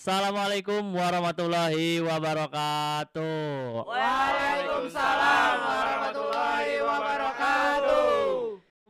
Assalamualaikum 0.00 0.96
warahmatullahi 0.96 2.00
wabarakatuh. 2.00 3.84
Waalaikumsalam 3.84 5.54
warahmatullahi 5.60 6.80
wabarakatuh. 6.80 8.08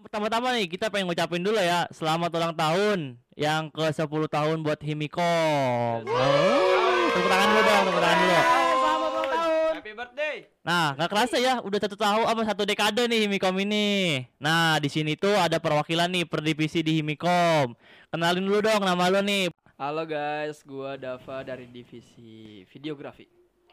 Pertama-tama 0.07 0.54
nih 0.54 0.71
kita 0.71 0.87
pengen 0.87 1.11
ngucapin 1.11 1.43
dulu 1.43 1.59
ya 1.59 1.91
selamat 1.91 2.31
ulang 2.31 2.54
tahun 2.54 3.19
yang 3.35 3.75
ke 3.75 3.91
10 3.91 4.07
tahun 4.07 4.62
buat 4.62 4.79
Himikom. 4.79 6.07
Oh, 6.07 7.06
tepuk 7.11 7.27
tangan 7.27 7.49
dulu 7.58 7.63
dong, 7.67 7.83
tepuk 7.90 8.03
tangan 8.06 8.19
dulu. 8.22 8.38
Selamat 8.71 9.11
ulang 9.11 9.31
tahun. 9.35 9.72
Happy 9.83 9.92
birthday. 9.99 10.37
Nah, 10.63 10.95
nggak 10.95 11.11
kerasa 11.11 11.37
ya, 11.42 11.58
udah 11.58 11.79
satu 11.83 11.99
tahun 11.99 12.22
apa 12.22 12.40
satu 12.47 12.63
dekade 12.63 13.11
nih 13.11 13.27
Himikom 13.27 13.58
ini. 13.58 14.31
Nah, 14.38 14.79
di 14.79 14.87
sini 14.87 15.19
tuh 15.19 15.35
ada 15.35 15.58
perwakilan 15.58 16.06
nih 16.06 16.23
per 16.30 16.38
divisi 16.38 16.87
di 16.87 17.02
Himikom. 17.02 17.74
Kenalin 18.15 18.47
dulu 18.47 18.62
dong 18.62 18.87
nama 18.87 19.11
lo 19.11 19.27
nih. 19.27 19.51
Halo 19.80 20.05
guys, 20.05 20.60
gua 20.69 21.01
Dava 21.01 21.41
dari 21.41 21.65
divisi 21.65 22.60
videografi. 22.69 23.25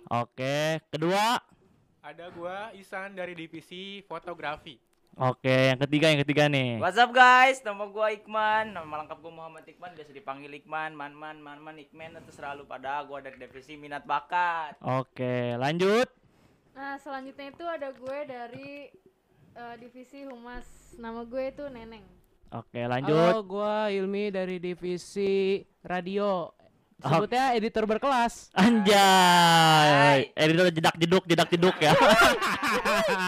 Oke, 0.08 0.80
kedua. 0.88 1.36
Ada 2.00 2.32
gua 2.32 2.72
Isan 2.80 3.12
dari 3.12 3.36
divisi 3.36 4.00
fotografi. 4.08 4.80
Oke, 5.20 5.52
yang 5.52 5.76
ketiga, 5.84 6.08
yang 6.08 6.24
ketiga 6.24 6.48
nih. 6.48 6.80
What's 6.80 6.96
up 6.96 7.12
guys? 7.12 7.60
Nama 7.60 7.84
gua 7.92 8.16
Ikman. 8.16 8.72
Nama 8.72 9.04
lengkap 9.04 9.20
gua 9.20 9.34
Muhammad 9.36 9.68
Ikman. 9.68 10.00
Biasa 10.00 10.16
dipanggil 10.16 10.56
Ikman, 10.64 10.96
Manman, 10.96 11.44
Manman, 11.44 11.76
Ikman. 11.76 12.16
Itu 12.24 12.32
selalu 12.32 12.64
pada 12.64 13.04
gua 13.04 13.20
dari 13.20 13.36
divisi 13.36 13.76
minat 13.76 14.08
bakat. 14.08 14.80
Oke, 14.80 15.60
lanjut. 15.60 16.08
Nah, 16.72 16.96
selanjutnya 17.04 17.52
itu 17.52 17.68
ada 17.68 17.92
gue 17.92 18.20
dari 18.24 18.88
eh, 19.60 19.76
divisi 19.76 20.24
humas. 20.24 20.96
Nama 20.96 21.28
gue 21.28 21.44
itu 21.52 21.68
Neneng. 21.68 22.17
Oke, 22.48 22.80
Halo, 22.80 22.92
lanjut. 22.96 23.34
gua 23.44 23.92
Ilmi 23.92 24.32
dari 24.32 24.56
divisi 24.64 25.60
radio. 25.84 26.48
Sebutnya 26.98 27.54
editor 27.60 27.84
berkelas. 27.84 28.50
Anjay. 28.56 30.32
Editor 30.32 30.72
jedak 30.72 30.96
jeduk 30.96 31.24
jedak 31.28 31.50
jeduk 31.52 31.76
ya. 31.78 31.92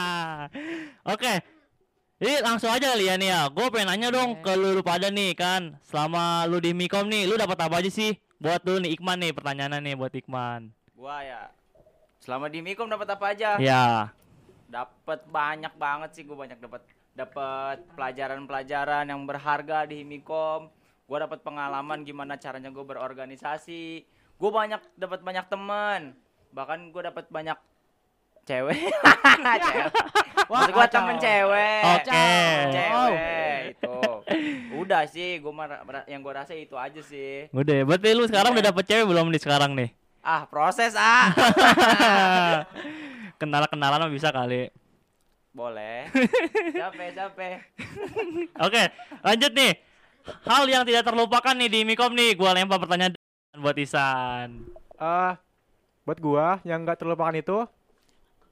Oke. 1.14 1.44
Jadi 2.20 2.36
langsung 2.44 2.72
aja 2.72 2.96
kali 2.96 3.12
ya 3.12 3.16
nih 3.20 3.30
ya. 3.32 3.42
Gue 3.52 3.68
pengen 3.72 3.92
nanya 3.92 4.10
dong 4.12 4.40
ke 4.40 4.52
lu, 4.56 4.76
lu 4.76 4.84
pada 4.84 5.12
nih 5.12 5.36
kan. 5.36 5.76
Selama 5.84 6.48
lu 6.48 6.60
di 6.60 6.72
Mikom 6.76 7.08
nih, 7.08 7.28
lu 7.28 7.36
dapat 7.36 7.60
apa 7.60 7.80
aja 7.80 7.92
sih? 7.92 8.16
Buat 8.40 8.64
lu 8.68 8.80
nih 8.84 8.96
Ikman 8.96 9.20
nih 9.20 9.32
pertanyaannya 9.36 9.80
nih 9.84 9.96
buat 10.00 10.12
Ikman. 10.16 10.72
Gua 10.96 11.22
ya. 11.24 11.52
Selama 12.24 12.48
di 12.48 12.60
Mikom 12.64 12.88
dapat 12.88 13.08
apa 13.16 13.26
aja? 13.36 13.56
Ya. 13.60 14.12
Dapat 14.72 15.28
banyak 15.28 15.74
banget 15.76 16.10
sih 16.16 16.24
gua 16.24 16.44
banyak 16.44 16.60
dapat 16.60 16.84
dapat 17.20 17.84
pelajaran-pelajaran 18.00 19.12
yang 19.12 19.28
berharga 19.28 19.84
di 19.84 20.08
Mikom. 20.08 20.72
Gua 21.04 21.26
dapat 21.26 21.44
pengalaman 21.44 22.08
gimana 22.08 22.40
caranya 22.40 22.72
gue 22.72 22.86
berorganisasi. 22.86 24.08
Gue 24.40 24.52
banyak 24.54 24.80
dapat 24.96 25.20
banyak 25.20 25.46
teman. 25.52 26.16
Bahkan 26.56 26.96
gue 26.96 27.02
dapat 27.04 27.28
banyak 27.28 27.58
cewek. 28.48 28.88
cewek. 29.68 29.92
Maksud 30.50 30.74
gua 30.74 30.88
temen 30.90 31.16
cewek. 31.22 31.82
Oke. 32.02 32.30
Cewek 32.74 33.58
itu. 33.70 33.98
Udah 34.74 35.04
sih, 35.06 35.38
mer- 35.44 36.08
yang 36.10 36.26
gua 36.26 36.42
rasa 36.42 36.58
itu 36.58 36.74
aja 36.74 37.02
sih. 37.06 37.46
Udah, 37.54 37.74
ya. 37.74 37.84
berarti 37.86 38.08
lu 38.18 38.26
sekarang 38.26 38.58
udah 38.58 38.66
dapet 38.74 38.84
cewek 38.90 39.06
belum 39.06 39.30
nih 39.30 39.42
sekarang 39.42 39.78
nih? 39.78 39.90
Ah, 40.26 40.50
proses 40.50 40.98
ah. 40.98 41.32
Kenalan-kenalan 43.40 44.08
mah 44.08 44.12
bisa 44.12 44.34
kali. 44.34 44.74
Boleh. 45.50 46.06
Capek, 46.82 47.10
capek. 47.18 47.56
Oke, 48.66 48.84
lanjut 49.26 49.52
nih. 49.58 49.74
Hal 50.46 50.64
yang 50.70 50.84
tidak 50.86 51.10
terlupakan 51.10 51.56
nih 51.58 51.70
di 51.72 51.80
Mikom 51.82 52.14
nih, 52.14 52.38
gua 52.38 52.54
lempar 52.54 52.78
pertanyaan 52.78 53.18
buat 53.58 53.74
Isan. 53.82 54.70
Eh, 55.00 55.34
buat 56.06 56.20
gua 56.22 56.62
yang 56.62 56.86
nggak 56.86 57.02
terlupakan 57.02 57.34
itu 57.34 57.66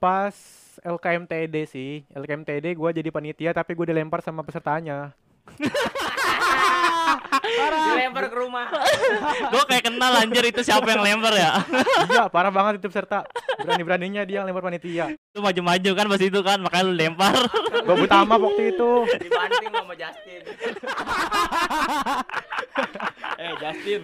pas 0.02 0.34
LKMTD 0.82 1.54
sih. 1.70 2.02
LKMTD 2.10 2.74
gua 2.74 2.90
jadi 2.90 3.14
panitia 3.14 3.54
tapi 3.54 3.78
gua 3.78 3.86
dilempar 3.86 4.18
sama 4.18 4.42
pesertanya. 4.42 5.14
Dilempar 7.68 8.24
ke 8.28 8.36
rumah. 8.36 8.66
Gue 9.48 9.62
kayak 9.68 9.84
kenal 9.88 10.12
anjir 10.20 10.44
itu 10.44 10.60
siapa 10.60 10.84
yang 10.92 11.02
lempar 11.02 11.34
ya. 11.34 11.56
iya, 12.08 12.24
parah 12.28 12.52
banget 12.52 12.80
itu 12.82 12.86
peserta. 12.92 13.24
Berani-beraninya 13.58 14.22
dia 14.22 14.46
lempar 14.46 14.62
panitia. 14.62 15.10
Lu 15.34 15.42
maju-maju 15.42 15.90
kan 15.98 16.06
pas 16.06 16.22
itu 16.22 16.40
kan, 16.46 16.62
makanya 16.62 16.84
lu 16.86 16.94
lempar. 16.94 17.34
Gua 17.82 17.94
utama 17.98 18.38
waktu 18.38 18.70
itu. 18.70 18.90
Dibanting 19.18 19.74
sama 19.74 19.94
Justin. 19.98 20.42
Eh 23.38 23.54
Justin. 23.62 24.02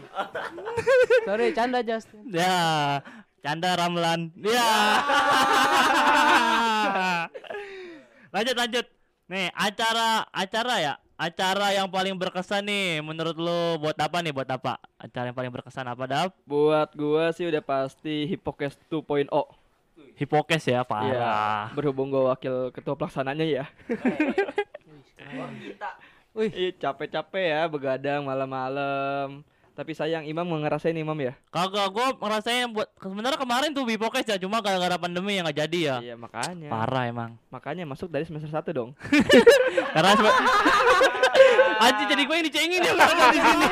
Sorry, 1.27 1.51
canda 1.51 1.83
Justin. 1.83 2.23
ya, 2.31 3.03
canda 3.43 3.75
Ramlan. 3.75 4.31
Ya. 4.39 4.63
lanjut 8.35 8.55
lanjut. 8.55 8.87
Nih, 9.27 9.51
acara 9.55 10.23
acara 10.31 10.75
ya. 10.79 10.95
Acara 11.15 11.71
yang 11.71 11.87
paling 11.87 12.19
berkesan 12.19 12.67
nih 12.67 12.99
menurut 12.99 13.39
lu 13.39 13.79
buat 13.79 13.95
apa 13.95 14.19
nih? 14.19 14.35
Buat 14.35 14.51
apa? 14.51 14.83
Acara 14.99 15.31
yang 15.31 15.37
paling 15.39 15.55
berkesan 15.55 15.87
apa, 15.87 16.03
Dap? 16.11 16.35
Buat 16.43 16.91
gua 16.99 17.31
sih 17.31 17.47
udah 17.47 17.63
pasti 17.63 18.27
Hippocast 18.27 18.83
2.0. 18.91 19.31
Hipokes 20.15 20.67
ya, 20.67 20.83
Iya. 20.83 20.83
parah. 20.83 21.71
Berhubung 21.71 22.11
gua 22.11 22.35
wakil 22.35 22.75
ketua 22.75 22.99
pelaksananya 22.99 23.47
ya. 23.47 23.65
Wah, 25.39 25.51
kita. 25.63 25.91
Ih, 26.35 26.75
capek-capek 26.75 27.45
ya 27.47 27.63
begadang 27.71 28.27
malam-malam. 28.27 29.47
Tapi 29.75 29.91
sayang 29.91 30.23
Imam 30.23 30.47
mau 30.47 30.55
ngerasain 30.57 30.95
Imam 30.95 31.19
ya? 31.19 31.35
Kagak, 31.51 31.91
gua 31.91 32.15
ngerasain 32.15 32.71
buat 32.71 32.87
sebenarnya 32.95 33.35
kemarin 33.35 33.75
tuh 33.75 33.83
Bipokes 33.83 34.23
ya, 34.23 34.39
cuma 34.39 34.63
gara-gara 34.63 34.95
pandemi 34.95 35.35
yang 35.35 35.43
nggak 35.43 35.67
jadi 35.67 35.79
ya. 35.83 35.97
Iya, 35.99 36.15
makanya. 36.15 36.71
Parah 36.71 37.05
emang. 37.11 37.31
Makanya 37.51 37.83
masuk 37.83 38.07
dari 38.07 38.23
semester 38.23 38.47
1 38.47 38.71
dong. 38.71 38.95
Karena 39.95 40.15
sebe- 40.15 40.31
Anjir 41.85 42.07
jadi 42.07 42.23
gue 42.23 42.35
yang 42.39 42.47
dicengin 42.47 42.81
ya 42.81 42.93
di 42.95 43.03
sini. 43.35 43.67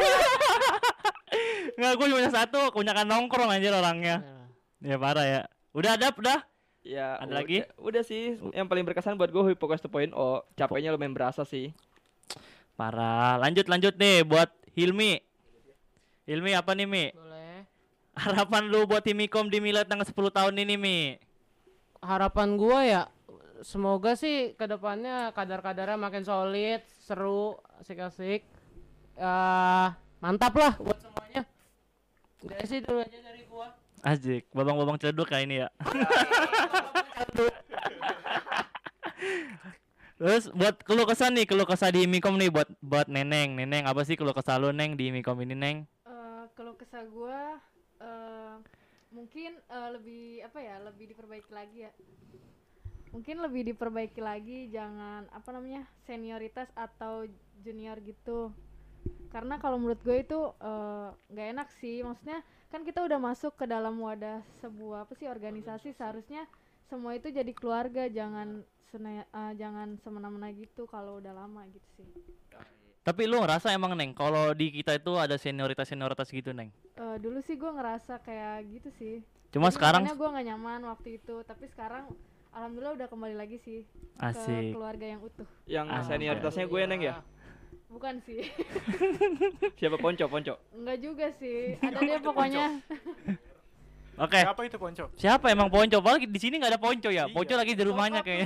Enggak, 1.78 1.92
gue 1.96 2.06
cuma 2.10 2.20
satu, 2.28 2.60
kebanyakan 2.74 3.06
nongkrong 3.06 3.48
anjir 3.48 3.72
orangnya. 3.72 4.20
Ya 4.82 4.98
parah 4.98 5.22
ya. 5.24 5.40
Udah 5.72 5.94
ada, 5.94 6.10
udah. 6.12 6.38
Ya, 6.82 7.14
Ada 7.16 7.30
udah- 7.30 7.38
lagi? 7.38 7.58
Udah 7.78 8.02
sih, 8.02 8.36
yang 8.52 8.66
paling 8.66 8.82
berkesan 8.82 9.14
buat 9.14 9.30
gua 9.30 9.46
Hippocast 9.48 9.86
2.0. 9.86 10.10
Capeknya 10.58 10.90
lumayan 10.90 11.14
berasa 11.14 11.46
sih. 11.46 11.70
Parah. 12.74 13.38
Lanjut 13.38 13.70
lanjut 13.70 13.94
nih 13.94 14.26
buat 14.26 14.50
Hilmi. 14.74 15.22
Hilmi 16.22 16.54
apa 16.54 16.78
nih, 16.78 16.86
Mi? 16.86 17.04
Boleh. 17.10 17.66
Harapan 18.14 18.70
lu 18.70 18.86
buat 18.86 19.02
Himikom 19.02 19.50
di 19.50 19.58
Milad 19.58 19.90
tanggal 19.90 20.06
10 20.06 20.14
tahun 20.30 20.54
ini, 20.54 20.74
Mi? 20.78 20.98
Harapan 21.98 22.58
gua 22.58 22.80
ya 22.82 23.02
semoga 23.62 24.18
sih 24.18 24.58
ke 24.58 24.66
depannya 24.66 25.30
kadar-kadarnya 25.32 25.94
makin 25.94 26.26
solid, 26.26 26.82
seru, 26.98 27.58
asik-asik. 27.78 28.42
Eh, 29.16 29.86
mantap 30.18 30.54
lah 30.58 30.74
buat 30.82 30.98
semuanya. 30.98 31.46
Udah 32.42 32.58
sih 32.66 32.82
dulu 32.82 32.98
aja 33.02 33.18
dari 33.22 33.42
gua. 33.46 33.70
Asik, 34.02 34.50
babang-babang 34.50 34.98
celeduk 34.98 35.30
kayak 35.30 35.46
ini 35.46 35.62
ya. 35.62 35.68
Terus 40.18 40.50
buat 40.54 40.78
keluh 40.86 41.06
kesah 41.06 41.30
nih, 41.34 41.46
keluh 41.46 41.66
kesah 41.66 41.90
di 41.90 42.06
Himikom 42.06 42.38
nih 42.38 42.50
buat 42.50 42.70
buat 42.82 43.06
Neneng. 43.10 43.58
Neneng 43.58 43.86
apa 43.86 44.02
sih 44.06 44.14
keluh 44.18 44.34
kesah 44.34 44.58
lu 44.58 44.74
Neng 44.74 44.98
di 44.98 45.10
Himikom 45.10 45.38
ini, 45.42 45.54
Neng? 45.54 45.86
Kalau 46.52 46.76
kesah 46.76 47.04
gue 47.08 47.40
eh, 48.04 48.56
mungkin 49.12 49.56
eh, 49.56 49.88
lebih 49.96 50.24
apa 50.44 50.58
ya 50.60 50.76
lebih 50.84 51.12
diperbaiki 51.16 51.52
lagi 51.52 51.78
ya. 51.88 51.92
Mungkin 53.12 53.44
lebih 53.44 53.72
diperbaiki 53.72 54.20
lagi 54.24 54.72
jangan 54.72 55.28
apa 55.32 55.48
namanya 55.52 55.84
senioritas 56.08 56.68
atau 56.72 57.28
junior 57.60 58.00
gitu. 58.00 58.52
Karena 59.28 59.56
kalau 59.56 59.80
menurut 59.80 60.00
gue 60.04 60.20
itu 60.20 60.40
eh, 60.60 61.08
nggak 61.32 61.48
enak 61.56 61.68
sih. 61.80 62.04
Maksudnya 62.04 62.44
kan 62.68 62.84
kita 62.84 63.04
udah 63.04 63.18
masuk 63.20 63.56
ke 63.56 63.64
dalam 63.68 63.96
wadah 64.00 64.44
sebuah 64.60 65.08
apa 65.08 65.12
sih 65.16 65.28
organisasi. 65.28 65.96
Seharusnya 65.96 66.44
semua 66.88 67.16
itu 67.16 67.32
jadi 67.32 67.52
keluarga. 67.56 68.08
Jangan 68.12 68.60
sene- 68.92 69.28
eh, 69.28 69.52
jangan 69.56 69.96
semena-mena 70.04 70.52
gitu 70.52 70.84
kalau 70.84 71.16
udah 71.16 71.32
lama 71.32 71.64
gitu 71.72 71.88
sih 71.96 72.08
Tapi 73.02 73.26
lu 73.26 73.36
ngerasa 73.36 73.70
emang 73.70 73.92
Neng 73.92 74.14
kalau 74.14 74.54
di 74.54 74.70
kita 74.70 74.94
itu 74.94 75.12
ada 75.14 75.34
senioritas-senioritas 75.34 76.30
gitu, 76.30 76.50
Neng? 76.50 76.70
Eh, 76.94 77.16
dulu 77.18 77.42
sih 77.42 77.54
gue 77.54 77.66
ngerasa 77.68 78.22
kayak 78.22 78.62
gitu 78.70 78.88
sih 78.92 79.14
Cuma 79.50 79.68
sekarang 79.68 80.06
gue 80.06 80.28
nggak 80.28 80.46
nyaman 80.46 80.86
waktu 80.86 81.18
itu 81.18 81.42
tapi 81.42 81.66
sekarang 81.66 82.06
alhamdulillah 82.48 82.94
udah 82.94 83.08
kembali 83.08 83.34
lagi 83.34 83.58
sih 83.58 83.82
ke 84.14 84.22
asik. 84.24 84.72
keluarga 84.72 85.06
yang 85.08 85.20
utuh 85.20 85.48
Yang 85.66 85.86
Ah, 85.88 86.02
senioritasnya 86.02 86.64
gue 86.64 86.80
neng 86.84 87.02
ya. 87.02 87.14
bukan 87.86 88.22
sih 88.22 88.46
Siapa 89.78 89.98
Ponco, 89.98 90.24
Ponco. 90.24 90.54
enggak 90.72 90.98
juga 90.98 91.26
sih 91.34 91.74
ada 91.82 91.98
deh 91.98 92.16
pokoknya 92.18 92.80
Oke. 94.14 94.38
Siapa 94.38 94.60
itu 94.62 94.76
Ponco? 94.76 95.04
Siapa 95.14 95.46
emang 95.48 95.68
Ponco? 95.68 95.98
Padahal 95.98 96.20
di 96.22 96.36
sini 96.38 96.56
nggak 96.56 96.70
ada 96.70 96.80
Ponco 96.80 97.08
ya. 97.08 97.26
Ponco 97.26 97.52
lagi 97.52 97.72
di 97.72 97.80
rumahnya 97.82 98.20
kayaknya. 98.20 98.44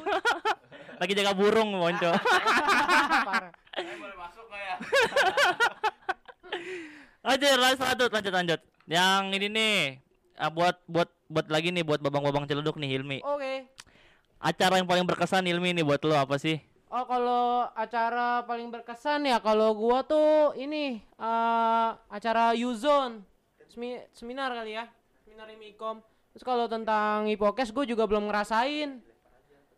lagi 1.02 1.12
jaga 1.12 1.32
burung 1.34 1.74
Ponco. 1.74 2.10
Parah. 3.26 3.50
boleh 3.76 4.16
masuk 4.16 4.44
nggak 4.46 4.62
ya? 4.62 4.74
Aja 4.78 4.95
lanjut 7.26 7.58
lanjut 7.58 8.10
lanjut 8.10 8.34
lanjut. 8.34 8.60
Yang 8.86 9.22
ini 9.34 9.46
nih 9.50 9.76
ah, 10.38 10.50
buat 10.52 10.76
buat 10.86 11.10
buat 11.26 11.46
lagi 11.50 11.74
nih 11.74 11.82
buat 11.82 11.98
babang-babang 11.98 12.46
celeduk 12.46 12.78
nih 12.78 12.90
Hilmi. 12.96 13.18
Oke. 13.26 13.66
Acara 14.38 14.78
yang 14.78 14.86
paling 14.86 15.08
berkesan 15.08 15.48
Hilmi 15.48 15.74
nih 15.74 15.84
buat 15.84 16.02
lo 16.06 16.14
apa 16.14 16.38
sih? 16.38 16.62
Oh 16.86 17.02
kalau 17.02 17.66
acara 17.74 18.46
paling 18.46 18.70
berkesan 18.70 19.26
ya 19.26 19.42
kalau 19.42 19.74
gua 19.74 20.06
tuh 20.06 20.54
ini 20.54 21.02
eh 21.02 21.88
acara 22.08 22.54
Uzone 22.54 23.26
Semi 23.66 23.98
seminar 24.14 24.54
kali 24.54 24.78
ya 24.78 24.86
seminar 25.26 25.50
Imikom 25.50 26.00
terus 26.32 26.40
kalau 26.46 26.64
tentang 26.64 27.28
Hipokes 27.28 27.74
gue 27.74 27.84
juga 27.92 28.08
belum 28.08 28.30
ngerasain 28.30 29.04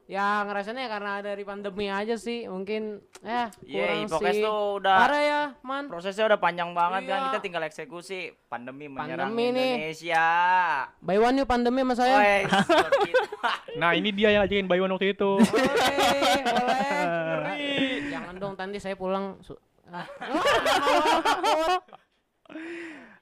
ya 0.08 0.40
ngerasainnya 0.40 0.88
karena 0.88 1.20
dari 1.20 1.44
pandemi 1.44 1.86
aja 1.86 2.16
sih 2.16 2.48
mungkin 2.48 2.96
ya 3.20 3.52
Iya, 3.60 3.84
kurang 3.84 3.98
Hipokes 4.08 4.32
sih 4.32 4.40
tuh 4.40 4.60
udah 4.80 4.96
parah 4.96 5.20
ya 5.20 5.40
man 5.60 5.84
prosesnya 5.84 6.24
udah 6.24 6.40
panjang 6.40 6.72
banget 6.72 7.02
kan 7.04 7.18
Iya. 7.20 7.26
kita 7.28 7.38
tinggal 7.38 7.62
eksekusi 7.62 8.18
pandemi 8.48 8.88
menyerang 8.88 9.28
Pandemi 9.28 9.52
nih. 9.52 9.72
Indonesia. 9.84 10.26
by 10.98 11.16
one 11.18 11.36
yuk 11.36 11.44
pandemi 11.44 11.84
sama 11.84 11.92
saya 11.94 12.16
itu. 12.40 12.56
Nah 13.76 13.92
ini 13.92 14.08
dia 14.10 14.32
yang 14.32 14.42
ajakin 14.42 14.64
Baywan 14.64 14.88
waktu 14.90 15.12
itu. 15.12 15.30
boleh 15.36 16.40
boleh 16.40 18.00
jangan 18.08 18.34
dong 18.34 18.56
nanti 18.56 18.80
saya 18.80 18.96
pulang 18.96 19.36
ah. 19.86 20.08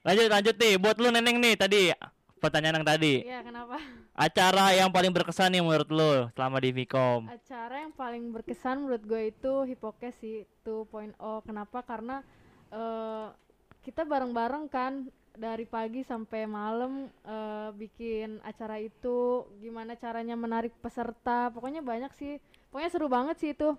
Lanjut 0.07 0.31
lanjut 0.31 0.55
nih 0.55 0.79
buat 0.79 0.97
lu 0.97 1.11
Neneng 1.11 1.43
nih 1.43 1.59
tadi 1.59 1.91
pertanyaan 2.39 2.83
yang 2.83 2.87
tadi. 2.87 3.15
Iya, 3.25 3.41
kenapa? 3.43 3.77
Acara 4.13 4.73
yang 4.73 4.89
paling 4.89 5.13
berkesan 5.13 5.53
nih 5.53 5.63
menurut 5.65 5.89
lu 5.89 6.13
selama 6.33 6.57
di 6.59 6.71
Vcom. 6.73 7.29
Acara 7.29 7.85
yang 7.85 7.93
paling 7.93 8.33
berkesan 8.33 8.85
menurut 8.85 9.03
gue 9.05 9.23
itu 9.29 9.53
Hipokes 9.67 10.15
sih 10.21 10.45
2.0. 10.65 11.17
Kenapa? 11.45 11.85
Karena 11.85 12.21
eh, 12.71 13.27
kita 13.83 14.03
bareng-bareng 14.03 14.67
kan 14.69 15.07
dari 15.37 15.69
pagi 15.69 16.01
sampai 16.01 16.49
malam 16.49 17.13
eh, 17.23 17.69
bikin 17.75 18.41
acara 18.41 18.81
itu. 18.81 19.45
Gimana 19.61 19.97
caranya 19.97 20.33
menarik 20.33 20.73
peserta? 20.81 21.53
Pokoknya 21.53 21.85
banyak 21.85 22.13
sih. 22.17 22.41
Pokoknya 22.73 22.91
seru 22.91 23.09
banget 23.09 23.37
sih 23.37 23.53
itu. 23.53 23.77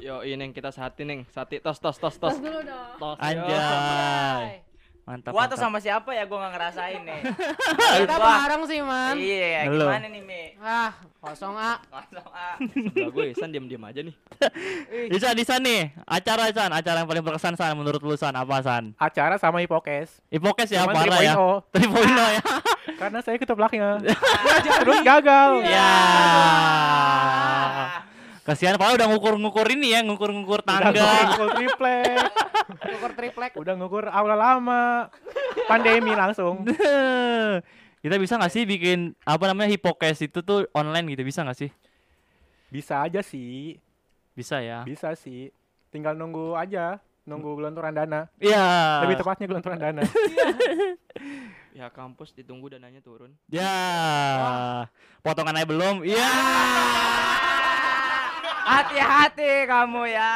Yo, 0.00 0.24
ini 0.24 0.48
yang 0.48 0.56
kita 0.56 0.72
sati 0.72 1.04
neng, 1.04 1.28
sati 1.28 1.60
tos 1.60 1.76
tos 1.76 2.00
tos 2.00 2.16
Tos 2.16 2.32
tos. 2.32 2.36
dulu 2.40 2.64
dong. 2.64 2.96
Tos. 2.96 3.20
Anjay. 3.20 4.64
Mantap. 5.10 5.34
Gua 5.34 5.50
tuh 5.50 5.58
sama 5.58 5.82
siapa 5.82 6.14
ya 6.14 6.22
gua 6.22 6.38
nggak 6.46 6.52
ngerasain 6.54 7.02
nih. 7.02 7.20
kita 8.06 8.14
bareng 8.14 8.62
sih 8.70 8.78
man 8.78 9.18
Iya, 9.18 9.66
gimana 9.66 10.06
nih, 10.06 10.22
Mi? 10.22 10.42
ah 10.62 10.94
kosong 11.18 11.58
a 11.58 11.82
Kosong 11.90 12.30
ah. 12.30 12.54
Sebelah 12.62 13.10
gue 13.10 13.34
San 13.34 13.50
diam-diam 13.50 13.82
aja 13.82 14.06
nih. 14.06 14.14
Isan, 15.10 15.34
Isan 15.34 15.60
nih, 15.66 15.90
acara 16.06 16.46
San, 16.54 16.70
acara 16.70 17.02
yang 17.02 17.10
paling 17.10 17.24
berkesan 17.26 17.58
San 17.58 17.74
menurut 17.74 17.98
lu 17.98 18.14
San 18.14 18.38
apa 18.38 18.62
San? 18.62 18.94
Acara 18.94 19.34
sama 19.34 19.58
Hipokes. 19.58 20.22
Hipokes 20.30 20.70
ya 20.70 20.86
parah 20.86 21.18
ya. 21.18 21.34
3.0. 21.34 21.74
3.0 21.74 22.14
ya. 22.38 22.42
Karena 23.00 23.18
saya 23.18 23.34
ketopraknya. 23.34 23.98
Terus 24.84 25.00
gagal. 25.02 25.50
Ya. 25.66 25.90
Kasihan 28.50 28.74
padahal 28.74 28.98
udah 28.98 29.08
ngukur-ngukur 29.14 29.62
ini 29.70 29.94
ya, 29.94 30.02
ngukur-ngukur 30.02 30.66
Udah 30.66 30.90
tangga. 30.90 31.06
ngukur 31.30 31.50
triplek. 31.54 32.18
ukur 32.98 33.12
triplek 33.14 33.52
Udah 33.54 33.78
ngukur 33.78 34.10
aula 34.10 34.34
lama. 34.34 35.06
Pandemi 35.70 36.10
langsung. 36.18 36.66
Kita 38.02 38.18
bisa 38.18 38.34
nggak 38.42 38.50
sih 38.50 38.66
bikin 38.66 39.14
apa 39.22 39.46
namanya 39.46 39.70
hipokes 39.70 40.26
itu 40.26 40.42
tuh 40.42 40.66
online 40.74 41.14
gitu 41.14 41.22
bisa 41.22 41.46
nggak 41.46 41.62
sih? 41.62 41.70
Bisa 42.74 43.06
aja 43.06 43.22
sih. 43.22 43.78
Bisa 44.34 44.58
ya. 44.58 44.82
Bisa 44.82 45.14
sih. 45.14 45.54
Tinggal 45.94 46.18
nunggu 46.18 46.58
aja. 46.58 46.98
Nunggu 47.30 47.54
gelontoran 47.54 47.94
dana. 47.94 48.26
Iya. 48.42 49.06
Lebih 49.06 49.22
tepatnya 49.22 49.46
gelontoran 49.46 49.78
dana. 49.78 50.02
Ya 51.70 51.86
kampus 51.86 52.34
ditunggu 52.34 52.66
dananya 52.66 52.98
turun. 52.98 53.30
Ya. 53.46 53.70
Potongan 55.22 55.54
aja 55.54 55.70
belum. 55.70 56.02
Iya. 56.02 56.26
Hati-hati 58.70 59.66
kamu 59.66 60.02
ya. 60.06 60.34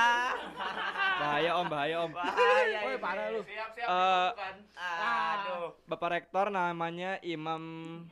Bahaya 1.14 1.50
om, 1.54 1.66
bahaya 1.70 1.96
om. 2.02 2.10
Bahaya. 2.10 2.78
Woi, 2.82 2.98
ini. 2.98 2.98
parah 2.98 3.26
lu. 3.30 3.40
Siap-siap 3.46 3.86
Eh, 3.86 4.28
ditentukan. 4.34 4.54
Aduh. 4.74 5.66
Bapak 5.86 6.08
Rektor 6.10 6.46
namanya 6.50 7.22
Imam 7.22 7.62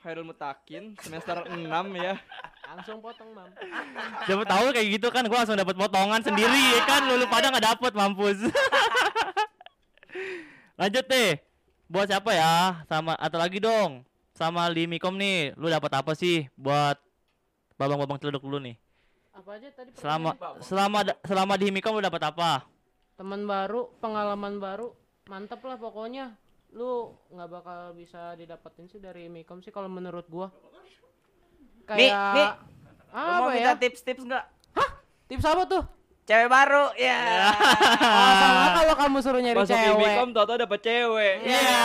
Hairul 0.07 0.23
Mutakin 0.23 0.95
semester 1.03 1.43
6 1.43 1.67
ya. 1.99 2.15
langsung 2.73 3.05
potong 3.05 3.37
mam 3.37 3.53
Siapa 4.25 4.49
tahu 4.49 4.73
kayak 4.73 4.89
gitu 4.97 5.13
kan 5.13 5.29
gua 5.29 5.45
langsung 5.45 5.61
dapat 5.61 5.77
potongan 5.77 6.25
sendiri 6.25 6.63
ya 6.73 6.81
kan 6.89 7.05
lu, 7.05 7.21
lu 7.21 7.27
pada 7.29 7.53
nggak 7.53 7.67
dapet 7.75 7.93
mampus. 7.93 8.39
Lanjut 10.81 11.05
deh. 11.05 11.37
Buat 11.91 12.09
siapa 12.09 12.31
ya? 12.33 12.81
Sama 12.89 13.13
atau 13.19 13.37
lagi 13.37 13.61
dong. 13.61 14.07
Sama 14.33 14.65
di 14.73 14.89
Mikom 14.89 15.21
nih, 15.21 15.53
lu 15.61 15.69
dapat 15.69 15.93
apa 15.93 16.17
sih 16.17 16.49
buat 16.57 16.97
babang-babang 17.77 18.17
celeduk 18.17 18.41
dulu 18.41 18.57
nih? 18.65 18.81
Apa 19.33 19.51
aja 19.57 19.69
tadi 19.73 19.91
Selama 19.97 20.31
selama 20.61 20.99
selama 21.25 21.55
di 21.57 21.73
Mikom 21.73 21.97
lu 21.97 22.05
dapat 22.05 22.23
apa? 22.29 22.69
teman 23.13 23.45
baru 23.45 23.93
pengalaman 24.01 24.57
baru 24.57 24.93
mantep 25.29 25.63
lah 25.63 25.77
pokoknya 25.77 26.35
lu 26.73 27.13
nggak 27.29 27.49
bakal 27.49 27.81
bisa 27.93 28.33
didapetin 28.35 28.89
sih 28.89 28.99
dari 28.99 29.29
Mikom 29.29 29.61
sih 29.61 29.71
kalau 29.71 29.87
menurut 29.87 30.25
gua 30.27 30.49
Mi, 31.93 32.09
kayak 32.09 32.35
Mi. 32.35 32.45
Lu 33.13 33.21
apa 33.21 33.39
mau 33.39 33.53
ya 33.53 33.55
minta 33.55 33.73
tips-tips 33.77 34.23
enggak? 34.25 34.45
tips 35.29 35.45
apa 35.45 35.63
tuh 35.67 35.85
Cewek 36.23 36.47
baru 36.47 36.95
ya. 36.95 37.51
oh, 37.99 38.35
sama 38.39 38.67
kalau 38.79 38.95
kamu 38.95 39.17
suruh 39.21 39.43
nyari 39.43 39.59
Masuk 39.59 39.75
cewek 39.75 39.91
Imikom 39.99 40.31
tau-tau 40.31 40.55
dapet 40.55 40.81
cewek. 40.81 41.35
Iya. 41.43 41.83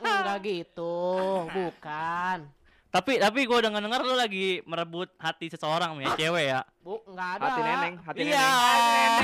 enggak 0.00 0.38
gitu 0.42 1.04
bukan 1.46 2.38
tapi 2.92 3.16
tapi 3.16 3.40
gua 3.42 3.58
dengar-dengar 3.58 4.04
lu 4.04 4.12
lagi 4.12 4.60
merebut 4.62 5.08
hati 5.16 5.48
seseorang 5.48 5.96
ya, 5.98 6.12
cewek 6.12 6.44
ya. 6.46 6.60
bu 6.78 7.00
enggak 7.02 7.28
ada 7.34 7.42
Hati 7.42 7.60
neneng, 7.62 7.94
hati 7.98 8.18
Iya. 8.20 8.36
neneng. 8.36 9.16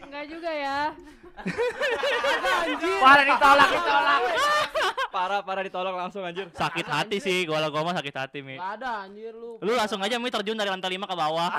Enggak 0.00 0.24
juga 0.32 0.50
ya. 0.52 0.78
Parah 3.02 3.24
ditolak, 3.24 3.68
ditolak. 3.72 4.20
Parah, 5.08 5.40
parah 5.42 5.62
ditolak 5.62 5.94
langsung 5.98 6.22
anjir. 6.22 6.46
Sakit 6.52 6.86
hati 6.86 7.18
sih, 7.18 7.44
gua 7.44 7.66
gua 7.66 7.82
mah 7.82 7.98
sakit 7.98 8.14
hati, 8.14 8.38
Mi. 8.40 8.54
enggak 8.54 8.78
ada 8.78 8.88
anjir 9.02 9.32
lu 9.34 9.58
Lu 9.58 9.72
langsung 9.74 9.98
aja 9.98 10.16
Mi 10.16 10.30
terjun 10.30 10.54
dari 10.54 10.70
lantai 10.70 10.92
5 10.92 11.02
ke 11.02 11.14
bawah. 11.14 11.50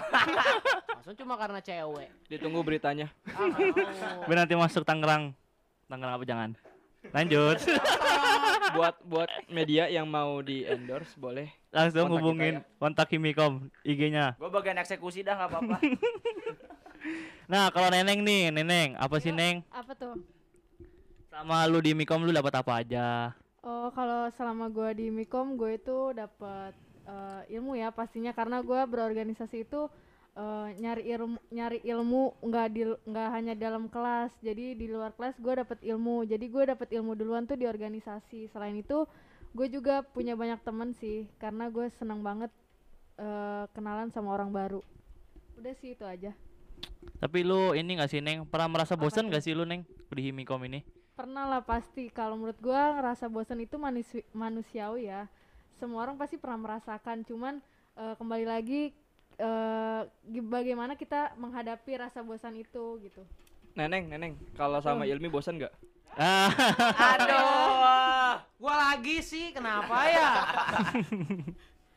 langsung 0.95 1.19
cuma 1.19 1.35
karena 1.35 1.59
cewek 1.59 2.07
Ditunggu 2.31 2.63
beritanya. 2.63 3.11
ah, 3.27 3.43
mau. 3.43 4.23
Biar 4.23 4.37
nanti 4.39 4.55
masuk 4.55 4.87
Tangerang. 4.87 5.35
Tangerang 5.85 6.15
apa 6.15 6.23
jangan. 6.23 6.49
Lanjut. 7.11 7.57
buat 8.77 8.95
buat 9.05 9.29
media 9.51 9.91
yang 9.91 10.07
mau 10.07 10.39
di 10.39 10.63
endorse 10.63 11.13
boleh. 11.19 11.51
Langsung 11.73 12.07
Kontak 12.07 12.15
hubungin 12.21 12.53
kontak 12.79 13.07
Himikom 13.11 13.67
IG-nya. 13.83 14.39
Gue 14.39 14.49
bagian 14.49 14.79
eksekusi 14.79 15.25
dah 15.25 15.35
nggak 15.35 15.49
apa-apa. 15.51 15.77
Nah, 17.43 17.67
kalau 17.75 17.91
Neneng 17.91 18.23
nih, 18.23 18.47
Neneng, 18.55 18.95
apa 18.95 19.19
sih 19.19 19.35
Neng? 19.35 19.59
Apa 19.67 19.91
tuh? 19.91 20.15
Sama 21.27 21.67
lu 21.67 21.83
di 21.83 21.91
Himikom 21.91 22.23
lu 22.23 22.31
dapat 22.31 22.55
apa 22.55 22.79
aja? 22.79 23.35
Oh, 23.59 23.91
kalau 23.91 24.31
selama 24.35 24.71
gua 24.71 24.95
di 24.95 25.11
Mikom, 25.11 25.59
gue 25.59 25.79
itu 25.79 26.15
dapat 26.15 26.71
eh, 27.03 27.55
ilmu 27.59 27.75
ya 27.75 27.91
pastinya 27.91 28.31
karena 28.35 28.63
gua 28.63 28.83
berorganisasi 28.83 29.67
itu 29.67 29.91
eh, 30.33 30.67
nyari 30.81 31.03
ilmu 31.13 31.37
nyari 31.53 31.79
ilmu 31.85 32.41
nggak 32.41 32.67
di 32.73 32.81
nggak 32.85 33.29
hanya 33.33 33.53
dalam 33.53 33.85
kelas. 33.89 34.33
Jadi 34.41 34.73
di 34.73 34.85
luar 34.89 35.13
kelas 35.13 35.37
gua 35.37 35.61
dapat 35.61 35.79
ilmu. 35.85 36.25
Jadi 36.25 36.45
gue 36.49 36.63
dapat 36.65 36.89
ilmu 36.89 37.13
duluan 37.13 37.45
tuh 37.45 37.57
di 37.57 37.69
organisasi. 37.69 38.49
Selain 38.49 38.73
itu, 38.73 39.05
gue 39.53 39.67
juga 39.69 40.01
punya 40.01 40.33
banyak 40.33 40.59
temen 40.65 40.91
sih 40.97 41.29
karena 41.37 41.69
gue 41.69 41.85
senang 41.93 42.25
banget 42.25 42.49
eh, 43.21 43.65
kenalan 43.77 44.09
sama 44.09 44.33
orang 44.33 44.49
baru. 44.49 44.81
Udah 45.57 45.73
sih 45.77 45.93
itu 45.93 46.01
aja. 46.03 46.33
Tapi 47.19 47.43
lu 47.43 47.75
ini 47.77 47.99
gak 47.99 48.09
sih 48.09 48.23
Neng? 48.23 48.47
Pernah 48.47 48.67
merasa 48.71 48.95
bosan 48.95 49.27
gak 49.27 49.43
sih 49.43 49.53
lu 49.53 49.67
Neng 49.67 49.85
di 50.09 50.21
Himikom 50.31 50.59
ini? 50.65 50.81
Pernah 51.13 51.45
lah 51.45 51.61
pasti. 51.61 52.09
Kalau 52.09 52.39
menurut 52.39 52.57
gua 52.57 52.97
ngerasa 52.97 53.29
bosan 53.29 53.61
itu 53.61 53.77
manusi- 53.77 54.25
manusiawi 54.33 55.11
ya. 55.11 55.29
Semua 55.77 56.07
orang 56.07 56.17
pasti 56.17 56.41
pernah 56.41 56.57
merasakan. 56.65 57.21
Cuman 57.27 57.61
eh, 57.99 58.15
kembali 58.17 58.45
lagi 58.49 58.95
eh, 59.35 60.01
gi- 60.27 60.43
bagaimana 60.43 60.93
kita 60.93 61.33
menghadapi 61.35 61.91
rasa 61.97 62.19
bosan 62.19 62.55
itu 62.55 62.99
gitu. 62.99 63.21
Neneng, 63.73 64.05
neneng. 64.05 64.33
Kalau 64.53 64.77
sama 64.79 65.03
Ilmi 65.03 65.27
bosan 65.27 65.57
nggak? 65.57 65.73
Aduh. 66.93 68.37
gua 68.55 68.75
lagi 68.87 69.17
sih 69.19 69.49
kenapa 69.49 70.05
ya 70.05 70.29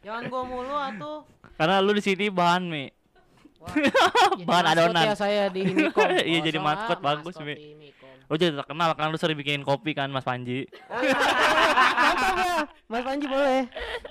jangan 0.00 0.24
gua 0.26 0.42
mulu 0.42 0.72
atuh 0.72 1.20
karena 1.54 1.78
lu 1.78 1.92
di 1.92 2.00
sini 2.00 2.26
bahan 2.26 2.64
Mi. 2.64 2.88
Wah, 3.56 3.72
jadi 3.72 3.92
Bahan 4.48 4.66
adonan. 4.68 5.04
ya 5.04 5.14
saya 5.14 5.48
di 5.48 5.64
Himikom 5.64 6.04
Iya, 6.28 6.40
jadi 6.42 6.56
Kosong, 6.56 6.64
maskot, 6.66 6.98
bagus, 7.00 7.36
Mi. 7.40 7.54
Himikom. 8.26 8.28
Lu 8.28 8.34
jadi 8.36 8.54
terkenal 8.56 8.90
kan 8.92 9.06
lu 9.08 9.18
sering 9.18 9.38
bikinin 9.38 9.62
kopi 9.62 9.94
kan 9.94 10.10
Mas 10.10 10.26
Panji. 10.26 10.66
Mantap 10.90 12.34
ya 12.42 12.56
Mas 12.90 13.02
Panji 13.02 13.26
boleh 13.26 13.62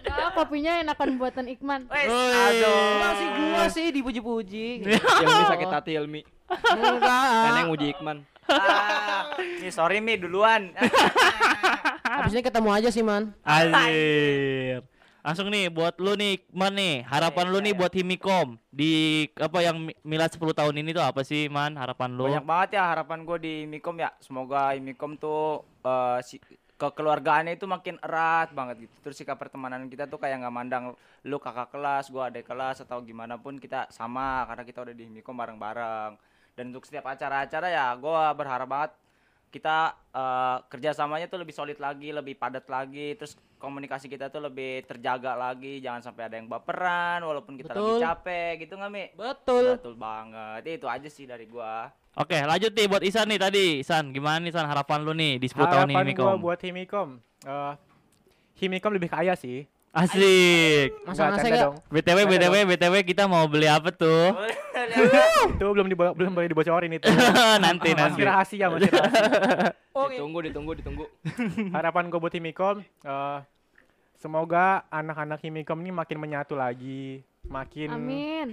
Nah, 0.05 0.31
kopinya 0.31 0.79
enakan 0.79 1.19
buatan 1.19 1.45
Ikman. 1.51 1.91
Wes, 1.91 2.07
Woi. 2.07 2.31
aduh. 2.31 2.79
Enggak 2.95 3.13
sih 3.13 3.27
gua 3.27 3.63
sih 3.67 3.85
dipuji-puji 3.91 4.65
Ilmi 4.87 5.43
sakit 5.45 5.67
hati 5.67 5.91
Ilmi. 5.93 6.21
Enggak 6.47 7.43
Neneng 7.45 7.67
uji 7.69 7.87
Ikman. 7.91 8.17
Ah, 8.45 9.33
nih 9.59 9.73
sorry 9.73 9.99
Mi 9.99 10.15
duluan. 10.15 10.69
Habis 12.05 12.31
ini 12.31 12.45
ketemu 12.45 12.69
aja 12.69 12.89
sih, 12.93 13.01
Man. 13.01 13.33
Anjir. 13.41 14.85
Langsung 15.25 15.49
nih 15.49 15.73
buat 15.73 15.97
lu 15.97 16.13
nih, 16.13 16.37
Man 16.53 16.77
nih, 16.77 17.01
harapan 17.01 17.49
Eh, 17.49 17.51
lu 17.51 17.57
iya, 17.57 17.65
nih 17.65 17.73
iya. 17.73 17.79
buat 17.81 17.93
Himikom 17.97 18.47
di 18.69 18.93
apa 19.41 19.57
yang 19.65 19.89
mi- 19.89 19.97
milad 20.05 20.29
10 20.29 20.53
tahun 20.53 20.77
ini 20.77 20.93
tuh 20.93 21.01
apa 21.01 21.25
sih, 21.25 21.49
Man? 21.49 21.73
Harapan 21.81 22.13
lu? 22.13 22.29
Banyak 22.29 22.45
banget 22.45 22.69
ya 22.77 22.93
harapan 22.93 23.25
gue 23.25 23.37
di 23.41 23.53
Mikom 23.65 23.97
ya. 23.97 24.13
Semoga 24.21 24.77
Mikom 24.77 25.17
tuh 25.17 25.65
eh, 25.81 26.21
si 26.21 26.37
kekeluargaannya 26.77 27.57
itu 27.57 27.65
makin 27.65 27.97
erat 28.05 28.53
banget 28.53 28.85
gitu. 28.85 28.93
Terus 29.01 29.17
sikap 29.17 29.41
pertemanan 29.41 29.89
kita 29.89 30.05
tuh 30.05 30.21
kayak 30.21 30.45
nggak 30.45 30.53
mandang 30.53 30.83
lu 31.25 31.37
kakak 31.41 31.73
kelas, 31.73 32.13
gua 32.13 32.29
adik 32.29 32.45
kelas 32.45 32.85
atau 32.85 33.01
gimana 33.01 33.41
pun 33.41 33.57
kita 33.57 33.89
sama 33.89 34.45
karena 34.45 34.61
kita 34.61 34.79
udah 34.85 34.93
di 34.93 35.09
Mikom 35.09 35.33
bareng-bareng. 35.33 36.13
Dan 36.53 36.69
untuk 36.69 36.85
setiap 36.85 37.09
acara-acara 37.09 37.67
ya 37.73 37.89
gua 37.97 38.29
berharap 38.37 38.67
banget 38.69 38.91
kita 39.55 39.77
eh, 40.11 40.57
kerjasamanya 40.67 41.31
tuh 41.31 41.39
lebih 41.39 41.55
solid 41.55 41.79
lagi, 41.79 42.11
lebih 42.11 42.35
padat 42.35 42.67
lagi, 42.67 43.15
terus 43.15 43.39
komunikasi 43.55 44.11
kita 44.11 44.27
tuh 44.27 44.43
lebih 44.43 44.83
terjaga 44.83 45.31
lagi, 45.33 45.79
jangan 45.79 46.03
sampai 46.03 46.27
ada 46.27 46.35
yang 46.35 46.51
baperan 46.51 47.23
walaupun 47.23 47.55
kita 47.55 47.71
lagi 47.71 47.87
Betul. 47.87 48.03
capek 48.03 48.51
gitu 48.61 48.73
nggak 48.75 48.91
Mi? 48.91 49.05
Betul. 49.15 49.79
Betul 49.79 49.95
banget. 49.95 50.67
Itu 50.67 50.91
aja 50.91 51.07
sih 51.07 51.23
dari 51.23 51.47
gua. 51.47 51.87
Oke, 52.15 52.35
lanjut 52.35 52.71
nih 52.71 52.87
buat 52.87 53.03
Isan 53.03 53.31
nih 53.31 53.39
tadi. 53.39 53.65
Isan, 53.79 54.11
gimana 54.11 54.43
nih 54.43 54.51
San 54.51 54.67
harapan 54.67 54.99
lu 55.03 55.15
nih 55.15 55.39
di 55.39 55.47
10 55.47 55.55
tahun 55.57 55.87
ini 55.87 55.95
Harapan 55.95 55.95
gua 55.95 56.03
Himikom? 56.03 56.37
buat 56.43 56.59
Himikom. 56.59 57.09
eh 57.47 57.73
Himikom 58.55 58.91
lebih 58.95 59.11
kaya 59.11 59.35
sih. 59.35 59.67
Asik. 59.95 60.91
Masa 61.07 61.31
gak? 61.31 61.55
dong. 61.55 61.75
BTW 61.87 62.27
BTW 62.27 62.55
BTW 62.67 62.95
kita 63.07 63.31
mau 63.31 63.47
beli 63.47 63.71
apa 63.71 63.95
tuh? 63.95 64.35
Itu 65.55 65.71
belum 65.71 65.87
dibo 65.87 66.11
belum 66.11 66.35
boleh 66.35 66.51
dibocorin 66.51 66.91
itu. 66.91 67.07
nanti 67.63 67.95
nanti. 67.99 68.19
Masih 68.19 68.27
rahasia, 68.27 68.65
masih 68.67 68.91
rahasia. 68.91 69.71
Ditunggu, 70.15 70.39
ditunggu, 70.43 70.71
ditunggu. 70.75 71.05
Harapan 71.71 72.11
gue 72.11 72.19
buat 72.19 72.35
Himikom 72.35 72.83
eh 72.83 73.39
semoga 74.19 74.83
anak-anak 74.91 75.39
Himikom 75.39 75.79
ini 75.79 75.91
makin 75.95 76.17
menyatu 76.19 76.59
lagi, 76.59 77.23
makin 77.47 77.89
Amin. 77.95 78.47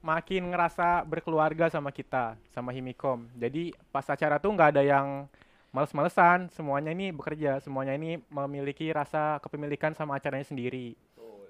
makin 0.00 0.48
ngerasa 0.48 1.04
berkeluarga 1.04 1.68
sama 1.68 1.92
kita, 1.92 2.40
sama 2.56 2.72
Himikom. 2.72 3.28
Jadi 3.36 3.76
pas 3.92 4.08
acara 4.08 4.40
tuh 4.40 4.56
nggak 4.56 4.80
ada 4.80 4.82
yang 4.82 5.28
males-malesan, 5.74 6.54
semuanya 6.54 6.94
ini 6.94 7.10
bekerja, 7.10 7.58
semuanya 7.58 7.98
ini 7.98 8.22
memiliki 8.30 8.94
rasa 8.94 9.42
kepemilikan 9.42 9.90
sama 9.98 10.14
acaranya 10.16 10.46
sendiri. 10.46 10.94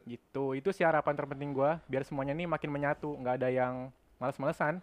Gitu, 0.08 0.44
itu 0.56 0.68
sih 0.72 0.84
harapan 0.84 1.12
terpenting 1.12 1.52
gua, 1.52 1.80
biar 1.88 2.08
semuanya 2.08 2.32
ini 2.32 2.48
makin 2.48 2.72
menyatu, 2.72 3.12
nggak 3.20 3.44
ada 3.44 3.48
yang 3.52 3.92
males-malesan. 4.16 4.80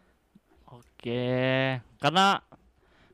Oke. 0.70 1.78
Karena 1.98 2.40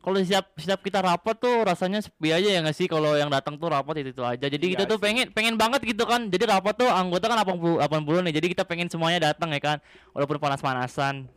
kalau 0.03 0.23
siap 0.23 0.55
siap 0.55 0.79
kita 0.87 1.03
rapat 1.03 1.35
tuh 1.35 1.67
rasanya 1.67 1.99
sepi 1.99 2.31
aja 2.31 2.47
ya 2.47 2.63
nggak 2.63 2.77
sih 2.79 2.87
kalau 2.87 3.19
yang 3.19 3.27
datang 3.27 3.59
tuh 3.59 3.67
rapat 3.67 4.03
itu, 4.03 4.15
itu 4.15 4.23
aja. 4.23 4.47
Jadi 4.47 4.65
Iya 4.71 4.73
kita 4.77 4.83
tuh 4.87 4.99
sih. 4.99 5.03
pengen 5.03 5.27
pengen 5.35 5.55
banget 5.59 5.83
gitu 5.83 6.07
kan. 6.07 6.31
Jadi 6.31 6.47
rapat 6.47 6.79
tuh 6.79 6.87
anggota 6.87 7.27
kan 7.27 7.43
80 7.43 7.81
80 7.83 8.23
nih. 8.29 8.33
Jadi 8.39 8.47
kita 8.55 8.63
pengen 8.63 8.87
semuanya 8.87 9.33
datang 9.33 9.51
ya 9.51 9.59
kan. 9.59 9.77
Walaupun 10.15 10.39
panas-panasan. 10.39 11.27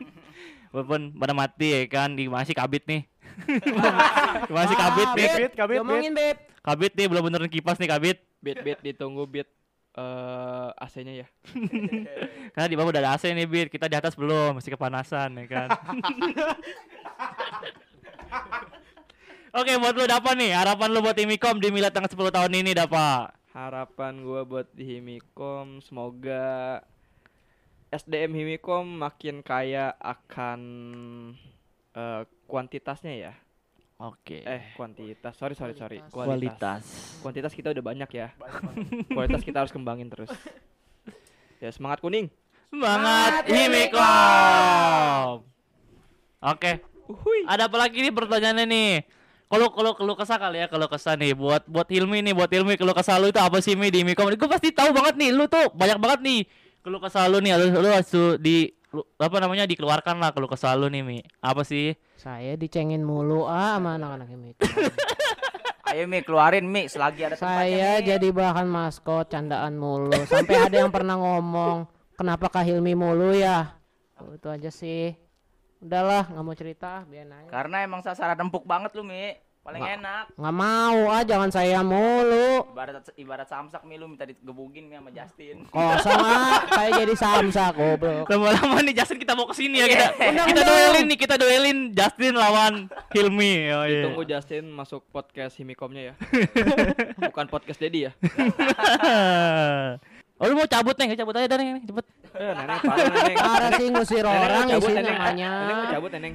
Walaupun 0.74 1.16
pada 1.16 1.32
mati 1.32 1.72
ya 1.72 1.80
kan. 1.88 2.12
Di 2.12 2.28
masih 2.28 2.52
kabit 2.52 2.84
nih. 2.84 3.08
masih 4.54 4.76
kabit 4.76 5.08
nih. 5.16 5.28
Kabit, 5.28 5.52
kabit, 5.56 5.78
Ngomongin, 5.82 6.12
Beb. 6.14 6.36
Kabit 6.64 6.92
nih 6.96 7.06
belum 7.10 7.22
benerin 7.28 7.50
kipas 7.50 7.78
nih 7.78 7.88
kabit. 7.90 8.18
Beat, 8.44 8.60
beat, 8.60 8.78
ditunggu 8.84 9.24
beat 9.26 9.48
eh 9.94 10.70
AC-nya 10.82 11.22
ya. 11.22 11.26
Karena 12.54 12.66
di 12.66 12.74
bawah 12.74 12.90
udah 12.90 13.00
ada 13.02 13.14
AC 13.14 13.30
nih 13.30 13.46
Bit. 13.46 13.70
Kita 13.70 13.86
di 13.86 13.94
atas 13.94 14.18
belum, 14.18 14.58
masih 14.58 14.74
kepanasan 14.74 15.38
ya 15.38 15.46
kan. 15.46 15.68
Oke, 19.54 19.70
buat 19.78 19.94
lu 19.94 20.02
Dapa 20.10 20.34
nih, 20.34 20.50
harapan 20.50 20.90
lu 20.90 20.98
buat 20.98 21.14
Imikom 21.14 21.62
di 21.62 21.70
Milad 21.70 21.94
tanggal 21.94 22.10
10 22.10 22.26
tahun 22.34 22.58
ini 22.58 22.74
Dapa. 22.74 23.30
Harapan 23.54 24.26
gua 24.26 24.42
buat 24.42 24.66
di 24.74 24.98
Himikom 24.98 25.78
semoga 25.78 26.82
SDM 27.94 28.34
Himikom 28.34 28.98
makin 28.98 29.46
kaya 29.46 29.94
akan 30.02 30.60
eh, 31.94 32.22
kuantitasnya 32.50 33.14
ya. 33.14 33.32
Oke. 34.02 34.42
Eh, 34.42 34.74
kuantitas. 34.74 35.38
Sorry, 35.38 35.54
sorry, 35.54 35.74
sorry. 35.78 36.02
Kualitas. 36.10 36.12
kualitas. 36.12 36.82
Kuantitas 37.22 37.52
kita 37.54 37.70
udah 37.70 37.82
banyak 37.82 38.10
ya. 38.10 38.34
Kualitas 39.16 39.46
kita 39.46 39.62
harus 39.62 39.70
kembangin 39.70 40.10
terus. 40.10 40.30
Ya, 41.62 41.70
semangat 41.70 42.02
kuning. 42.02 42.26
Semangat 42.74 43.46
Imikom. 43.46 45.46
Oke. 46.42 46.82
Uhuy. 47.06 47.46
Ada 47.46 47.70
apa 47.70 47.76
lagi 47.78 48.02
nih 48.02 48.10
pertanyaannya 48.10 48.66
nih? 48.66 48.92
Kalau 49.46 49.70
kalau 49.70 49.94
kalau 49.94 50.14
kesah 50.18 50.38
kali 50.40 50.58
ya 50.58 50.66
kalau 50.66 50.90
kesah 50.90 51.14
nih 51.14 51.36
buat 51.36 51.62
buat 51.70 51.86
Hilmi 51.86 52.26
nih 52.26 52.34
buat 52.34 52.50
Hilmi 52.50 52.74
kalau 52.74 52.96
kesah 52.96 53.22
lu 53.22 53.30
itu 53.30 53.38
apa 53.38 53.62
sih 53.62 53.78
Mi 53.78 53.92
di 53.92 54.02
Mikom? 54.02 54.26
Gue 54.34 54.50
pasti 54.50 54.74
tahu 54.74 54.90
banget 54.90 55.14
nih 55.20 55.30
lu 55.30 55.46
tuh 55.46 55.70
banyak 55.70 56.00
banget 56.00 56.20
nih 56.26 56.40
kalau 56.82 56.98
kesah 56.98 57.30
lu 57.30 57.38
nih 57.38 57.54
lu, 57.54 57.78
lu 57.78 57.88
harus 57.92 58.08
tuh 58.08 58.34
di 58.40 58.72
apa 59.02 59.36
namanya 59.42 59.66
dikeluarkan 59.66 60.22
lah 60.22 60.30
kalau 60.30 60.46
kesah 60.46 60.78
lu 60.78 60.86
nih 60.86 61.02
Mi. 61.02 61.18
Apa 61.42 61.66
sih? 61.66 61.98
Saya 62.14 62.54
dicengin 62.54 63.02
mulu 63.02 63.48
ah 63.50 63.80
sama 63.80 63.98
anak-anak 63.98 64.28
ini. 64.30 64.50
Ayo 65.90 66.06
Mi 66.06 66.22
keluarin 66.22 66.66
Mi 66.66 66.86
selagi 66.86 67.26
ada 67.26 67.34
tempatnya 67.34 67.58
Saya 67.58 67.92
Mi. 67.98 68.06
jadi 68.06 68.28
bahan 68.30 68.66
maskot 68.70 69.30
candaan 69.30 69.74
mulu. 69.74 70.14
Sampai 70.30 70.58
ada 70.58 70.76
yang 70.78 70.94
pernah 70.94 71.18
ngomong, 71.18 71.86
"Kenapa 72.14 72.46
Kak 72.50 72.66
Hilmi 72.66 72.94
mulu 72.94 73.34
ya?" 73.34 73.78
Oh, 74.22 74.34
itu 74.34 74.46
aja 74.46 74.70
sih. 74.70 75.14
Udahlah, 75.82 76.30
nggak 76.32 76.44
mau 76.46 76.56
cerita, 76.56 77.04
biar 77.04 77.28
aja. 77.28 77.50
Karena 77.50 77.84
emang 77.84 78.00
sasaran 78.00 78.38
empuk 78.40 78.64
banget 78.64 78.96
lu 78.96 79.04
Mi. 79.04 79.36
Paling 79.64 79.80
Nggak. 79.80 79.96
enak. 79.96 80.24
Nggak 80.36 80.56
mau 80.60 80.98
ah, 81.08 81.22
jangan 81.24 81.48
saya 81.48 81.80
mulu. 81.80 82.68
Ibarat 82.68 83.08
ibarat 83.16 83.48
samsak 83.48 83.80
Mi 83.88 83.96
lu 83.96 84.12
minta 84.12 84.28
digebugin 84.28 84.92
Mi 84.92 85.00
sama 85.00 85.08
Justin. 85.08 85.64
Kosong 85.72 86.20
ah, 86.20 86.68
kayak 86.68 87.00
jadi 87.00 87.14
samsak 87.16 87.72
goblok. 87.72 88.28
Lama-lama 88.28 88.84
nih 88.84 88.92
Justin 88.92 89.16
kita 89.16 89.32
mau 89.32 89.48
ke 89.48 89.56
sini 89.56 89.80
ya 89.80 89.88
kita. 89.88 90.06
kita 90.20 90.62
duelin 90.68 91.04
nih, 91.08 91.16
kita 91.16 91.34
duelin 91.40 91.78
Justin 91.96 92.36
lawan 92.36 92.92
Hilmi. 93.16 93.54
Oh, 93.72 93.88
iya. 93.88 94.04
Tunggu 94.04 94.28
Justin 94.28 94.68
masuk 94.68 95.00
podcast 95.08 95.56
Himikomnya 95.56 96.12
ya. 96.12 96.14
Bukan 97.32 97.48
podcast 97.48 97.80
Dedi 97.80 98.04
ya. 98.04 98.12
oh 100.44 100.44
lu 100.44 100.60
mau 100.60 100.68
cabut 100.68 100.92
nih, 100.92 101.16
cabut 101.16 101.40
aja 101.40 101.48
dari 101.48 101.72
nih, 101.72 101.88
cepet. 101.88 102.04
Eh, 102.36 102.52
neneng 102.52 102.80
parah 102.84 103.06
neneng. 103.08 103.36
Parah 103.40 103.70
sih 103.80 103.88
ngusir 103.88 104.24
orang 104.28 104.68
cabut 104.68 104.92
isi 104.92 104.94
neneng. 105.00 105.16
namanya. 105.16 105.50
Neneng 105.56 105.76
mau 105.80 105.88
cabut 105.88 106.10
neneng. 106.12 106.34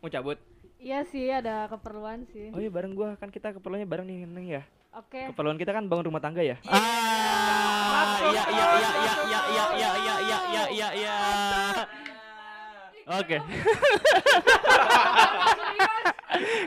Mau 0.00 0.08
cabut. 0.08 0.40
Iya 0.78 1.02
sih, 1.10 1.26
ada 1.26 1.66
keperluan 1.66 2.22
sih. 2.30 2.54
Oh 2.54 2.62
iya 2.62 2.70
bareng 2.70 2.94
gua 2.94 3.18
kan 3.18 3.34
kita 3.34 3.50
keperluannya 3.50 3.82
bareng 3.82 4.06
nih 4.06 4.16
neneng 4.22 4.46
ya. 4.46 4.62
Oke. 4.94 5.34
Keperluan 5.34 5.58
kita 5.58 5.74
kan 5.74 5.90
bangun 5.90 6.06
rumah 6.06 6.22
tangga 6.22 6.38
ya. 6.38 6.54
Ah, 6.70 8.22
iya 8.30 8.42
iya 8.46 8.66
iya 8.78 8.90
iya 9.02 9.14
iya 9.26 9.40
iya 9.42 9.64
iya 9.74 9.90
iya 9.98 10.16
iya 10.22 10.38
iya 10.46 10.64
iya 10.70 10.88
iya. 10.94 11.16
Oke. 13.10 13.36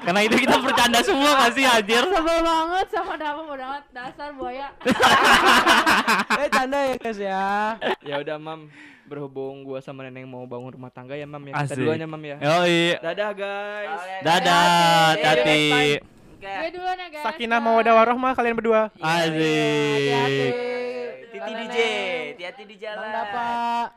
Karena 0.02 0.22
itu 0.22 0.36
kita 0.36 0.58
bercanda 0.58 1.00
semua 1.02 1.38
gak 1.38 1.52
sih 1.54 1.64
anjir? 1.64 2.02
Sebel 2.02 2.40
banget 2.42 2.88
sama 2.90 3.14
Dapa 3.14 3.42
banget 3.46 3.84
dasar 3.92 4.30
buaya. 4.34 4.68
Eh 6.42 6.50
canda 6.50 6.80
ya 6.82 6.96
guys 6.98 7.20
ya. 7.20 7.46
Ya 8.02 8.16
udah 8.18 8.38
mam 8.38 8.72
berhubung 9.06 9.62
gua 9.62 9.78
sama 9.78 10.02
neneng 10.02 10.26
mau 10.26 10.44
bangun 10.44 10.74
rumah 10.74 10.90
tangga 10.90 11.14
ya 11.14 11.26
mam 11.26 11.44
ya. 11.44 11.54
Kita 11.62 11.76
duluan 11.76 12.00
ya 12.00 12.08
mam 12.08 12.24
ya. 12.24 12.38
Yoi. 12.40 12.98
Dadah 12.98 13.32
guys. 13.32 14.02
Dadah. 14.22 15.14
Oke. 15.22 15.62
Gue 16.42 16.70
duluan 16.74 16.98
ya 16.98 17.08
guys. 17.12 17.24
Sakinah 17.24 17.60
mawaddah 17.60 17.94
warohmah 17.94 18.34
kalian 18.34 18.58
berdua. 18.58 18.90
Asik. 18.98 20.54
Titi 21.32 21.52
DJ, 21.56 21.78
hati-hati 22.34 22.64
di 22.66 22.76
jalan. 22.76 22.98
Bang 23.00 23.14
Dapa. 23.14 23.46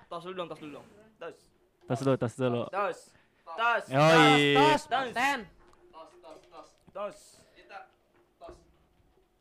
Tos 0.07 0.23
dulu 0.23 0.35
dong, 0.37 0.49
tos 0.49 0.61
dulu 0.61 0.73
dong. 0.79 0.87
Tos, 1.19 1.37
Tos 1.85 1.99
dulu, 2.01 2.17
tos 2.17 2.35
dulu. 2.37 2.63
tos, 2.71 2.99
tos, 3.57 3.85
Yoi. 3.89 4.55
Tos, 4.55 4.83
Tos. 4.87 5.09
ten. 5.13 5.39
tos. 6.95 7.19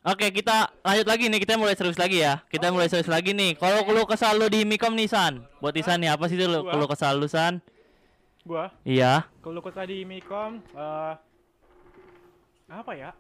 Oke, 0.04 0.36
kita 0.36 0.68
lanjut 0.84 1.08
lagi 1.08 1.32
nih. 1.32 1.40
Kita 1.40 1.56
mulai 1.56 1.80
serius 1.80 1.96
lagi 1.96 2.20
ya. 2.20 2.44
Kita 2.52 2.76
mulai 2.76 2.92
serius 2.92 3.08
lagi 3.08 3.32
nih. 3.32 3.56
Kalau 3.56 3.88
lu 3.88 4.04
kesal 4.04 4.36
lu 4.36 4.52
di 4.52 4.68
Mikom 4.68 5.00
nih 5.00 5.08
San. 5.08 5.48
Buat 5.64 5.80
Isan 5.80 6.04
nih 6.04 6.12
apa 6.12 6.28
sih 6.28 6.36
itu 6.36 6.44
lu? 6.44 6.68
Kalau 6.68 6.86
kesal 6.92 7.16
lu 7.16 7.28
San? 7.32 7.64
Gua 8.44 8.68
Iya. 8.84 9.24
kalau 9.40 9.64
kota 9.64 9.88
di 9.88 10.04
Mikom 10.04 10.60
eh 10.76 11.14
apa 12.68 12.92
ya? 12.92 13.16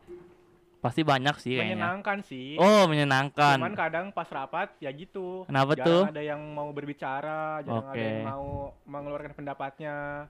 Pasti 0.83 1.07
banyak 1.07 1.39
sih 1.39 1.55
kayaknya. 1.55 1.79
Menyenangkan 1.79 2.17
sih. 2.27 2.59
Oh, 2.59 2.83
menyenangkan. 2.91 3.55
Cuman 3.55 3.79
kadang 3.79 4.11
pas 4.11 4.27
rapat 4.27 4.75
ya 4.83 4.91
gitu. 4.91 5.47
Kenapa 5.47 5.79
jarang 5.79 5.87
tuh? 5.87 6.03
ada 6.11 6.19
yang 6.19 6.41
mau 6.51 6.67
berbicara, 6.75 7.63
jarang 7.63 7.87
ada 7.87 7.95
Oke. 7.95 8.03
yang 8.03 8.27
mau 8.27 8.47
mengeluarkan 8.83 9.31
pendapatnya. 9.31 10.27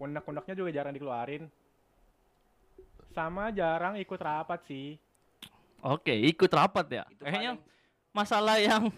Kundak-kundaknya 0.00 0.54
juga 0.56 0.70
jarang 0.72 0.96
dikeluarin. 0.96 1.44
Sama 3.12 3.52
jarang 3.52 4.00
ikut 4.00 4.16
rapat 4.16 4.64
sih. 4.64 4.96
Oke, 5.80 6.16
ikut 6.16 6.48
rapat 6.48 6.86
ya. 6.88 7.04
Itu 7.06 7.20
Kayaknya 7.20 7.52
paling, 7.52 8.16
masalah 8.16 8.56
yang 8.56 8.88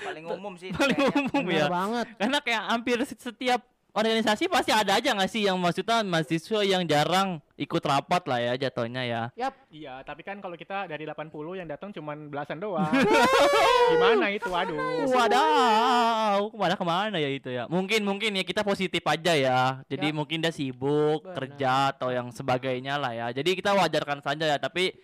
paling 0.00 0.24
umum 0.34 0.56
sih. 0.56 0.72
paling 0.72 0.96
kayaknya. 0.96 1.28
umum 1.28 1.46
ya. 1.46 1.66
banget. 1.68 2.06
Karena 2.16 2.38
kayak 2.40 2.62
hampir 2.66 2.96
se- 3.04 3.20
setiap 3.20 3.60
organisasi 3.92 4.48
pasti 4.48 4.72
ada 4.72 4.96
aja 4.96 5.12
nggak 5.12 5.28
sih 5.28 5.44
yang 5.44 5.60
maksudnya 5.60 6.00
mahasiswa 6.00 6.60
yang 6.62 6.88
jarang 6.88 7.40
ikut 7.58 7.82
rapat 7.82 8.22
lah 8.24 8.38
ya 8.38 8.52
jatuhnya 8.54 9.02
ya. 9.02 9.22
Yap. 9.34 9.54
Iya, 9.68 10.06
tapi 10.06 10.22
kan 10.22 10.38
kalau 10.38 10.54
kita 10.54 10.86
dari 10.86 11.02
80 11.02 11.58
yang 11.58 11.66
datang 11.66 11.90
cuman 11.90 12.30
belasan 12.30 12.62
doang. 12.62 12.86
Gimana 13.92 14.30
itu? 14.30 14.46
Aduh. 14.46 14.78
Wadaw, 15.10 16.40
ke 16.48 16.56
mana 16.56 16.74
ke 16.78 16.84
mana 16.86 17.16
ya 17.18 17.26
itu 17.26 17.50
ya? 17.50 17.66
Mungkin 17.66 18.06
mungkin 18.06 18.38
ya 18.38 18.44
kita 18.46 18.62
positif 18.62 19.02
aja 19.02 19.34
ya. 19.34 19.82
Jadi 19.90 20.08
Ya. 20.08 20.14
mungkin 20.14 20.38
dia 20.38 20.54
sibuk 20.54 21.26
Benar. 21.26 21.34
kerja 21.34 21.72
atau 21.92 22.08
yang 22.14 22.30
sebagainya 22.30 22.94
lah 22.94 23.12
ya. 23.12 23.26
Jadi 23.34 23.58
kita 23.58 23.74
wajarkan 23.74 24.22
saja 24.22 24.46
ya. 24.46 24.56
Tapi 24.56 24.94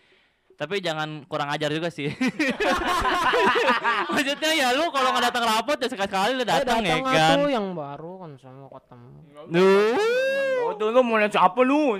tapi 0.54 0.78
jangan 0.78 1.26
kurang 1.26 1.50
ajar 1.50 1.70
juga 1.75 1.90
sih. 1.90 2.06
Maksudnya 4.14 4.50
ya 4.54 4.68
lu 4.70 4.87
kalau 4.94 5.11
nggak 5.11 5.34
datang 5.34 5.44
rapat 5.44 5.76
ya 5.82 5.88
sekali 5.90 6.08
sekali 6.11 6.32
lu 6.38 6.44
datang 6.46 6.78
ya 6.87 6.94
datang 7.02 7.04
kan. 7.11 7.37
aku 7.38 7.42
yang 7.50 7.66
baru 7.75 8.12
kan 8.23 8.30
sama 8.38 8.66
ketemu. 8.70 9.18
Duh. 9.50 9.99
Oh, 10.64 10.73
tuh 10.80 10.88
lu 10.94 11.00
mau 11.04 11.20
lihat 11.20 11.34
siapa 11.34 11.61
lu? 11.61 11.99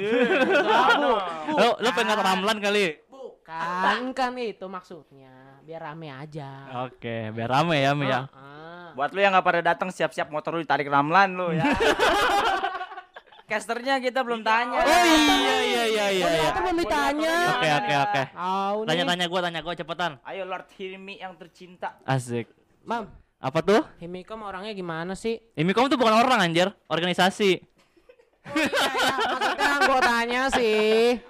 Lu 1.61 1.69
lu 1.77 1.89
pengen 1.93 2.17
ramlan 2.17 2.59
kali. 2.63 2.97
Bukan 3.13 4.17
kan 4.17 4.33
itu 4.41 4.65
maksudnya 4.65 5.61
biar 5.65 5.93
rame 5.93 6.09
aja. 6.09 6.65
Oke, 6.89 7.29
biar 7.35 7.49
rame 7.51 7.85
ya 7.85 7.93
Mi 7.93 8.09
ya. 8.09 8.25
Ah. 8.33 8.93
Buat 8.95 9.11
lu 9.13 9.21
yang 9.21 9.35
nggak 9.35 9.45
pada 9.45 9.61
datang 9.61 9.91
siap-siap 9.91 10.31
motor 10.31 10.55
lu 10.57 10.63
ditarik 10.63 10.89
ramlan 10.89 11.35
lu 11.35 11.53
ya. 11.53 11.67
Casternya 13.45 14.01
kita 14.01 14.25
belum 14.25 14.41
tanya. 14.41 14.81
Oh 14.81 14.85
iya 14.85 15.57
iya 15.61 15.85
iya 15.85 16.07
iya. 16.09 16.27
iya. 16.33 16.49
Apa 16.49 16.59
belum 16.65 16.77
ditanya? 16.81 17.35
Oke 17.53 17.69
oke 17.69 17.95
oke. 18.09 18.23
Tanya-tanya 18.89 19.27
gua, 19.29 19.41
tanya 19.45 19.61
gua 19.61 19.75
cepetan. 19.77 20.17
Ayo 20.25 20.49
Lord 20.49 20.69
Hilmi 20.81 21.21
yang 21.21 21.37
tercinta. 21.37 22.01
Asik. 22.09 22.49
Mam, 22.85 23.09
Apa 23.45 23.61
tuh? 23.61 23.85
Himikom 24.01 24.41
orangnya 24.41 24.73
gimana 24.73 25.13
sih? 25.13 25.37
Imikom 25.53 25.93
tuh 25.93 26.01
bukan 26.01 26.17
orang 26.17 26.41
anjir, 26.41 26.73
organisasi. 26.89 27.61
Maksudnya 28.45 29.69
anggotanya 29.81 30.43
sih. 30.53 31.21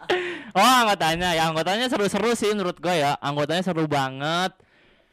Oh 0.54 0.62
anggotanya, 0.62 1.34
ya 1.34 1.50
anggotanya 1.50 1.90
seru-seru 1.90 2.38
sih 2.38 2.54
menurut 2.54 2.78
gue 2.78 2.94
ya. 2.94 3.18
Anggotanya 3.18 3.62
seru 3.66 3.90
banget. 3.90 4.54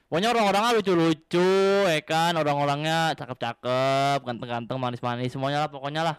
Pokoknya 0.05 0.29
orang-orangnya 0.33 0.77
lucu-lucu, 0.77 1.49
ya 1.89 2.01
kan. 2.05 2.37
Orang-orangnya 2.37 3.17
cakep-cakep, 3.17 4.21
ganteng-ganteng, 4.21 4.77
manis-manis, 4.77 5.33
semuanya 5.33 5.65
lah 5.65 5.69
pokoknya 5.73 6.05
lah. 6.05 6.15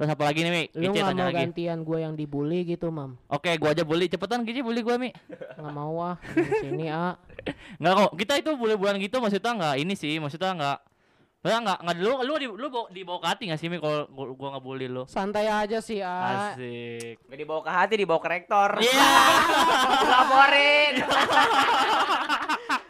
Terus 0.00 0.16
apa 0.16 0.32
lagi 0.32 0.40
nih, 0.40 0.48
Mi? 0.48 0.64
Lu 0.80 0.96
Gici 0.96 1.04
tanya 1.04 1.12
mau 1.12 1.28
lagi. 1.28 1.44
gantian 1.44 1.78
gue 1.84 1.98
yang 2.00 2.16
dibully 2.16 2.64
gitu, 2.64 2.88
Mam? 2.88 3.20
Oke, 3.28 3.52
gua 3.60 3.76
aja 3.76 3.84
bully. 3.84 4.08
Cepetan 4.08 4.48
Gici 4.48 4.64
bully 4.64 4.80
gua, 4.80 4.96
Mi. 4.96 5.12
Nggak 5.60 5.74
mau 5.76 5.92
ah. 6.00 6.16
Di 6.32 6.56
sini 6.56 6.88
ah. 6.88 7.20
Enggak 7.84 8.08
kok. 8.08 8.12
Kita 8.16 8.32
itu 8.40 8.56
bully-bulan 8.56 8.96
gitu 8.96 9.20
maksudnya 9.20 9.52
enggak 9.52 9.74
ini 9.76 9.92
sih, 9.92 10.16
maksudnya 10.16 10.56
enggak 10.56 10.78
Maksudnya 11.40 11.60
enggak 11.68 11.78
enggak 11.84 11.96
lu 12.00 12.12
lu 12.24 12.34
di 12.40 12.46
lu 12.48 12.66
bawa, 12.72 12.86
dibawa 12.88 13.18
ke 13.20 13.28
hati 13.28 13.42
enggak 13.44 13.60
sih, 13.60 13.68
Mi 13.68 13.76
kalau 13.76 14.08
gua, 14.08 14.24
gua 14.32 14.48
ngebully 14.56 14.88
lu? 14.88 15.04
Santai 15.04 15.52
aja 15.52 15.84
sih, 15.84 16.00
ah. 16.00 16.56
Asik. 16.56 17.20
Gak 17.20 17.36
dibawa 17.36 17.60
ke 17.60 17.72
hati, 17.72 17.94
dibawa 18.00 18.20
ke 18.24 18.28
rektor. 18.40 18.80
Iya. 18.80 19.12
Laporin. 20.16 20.94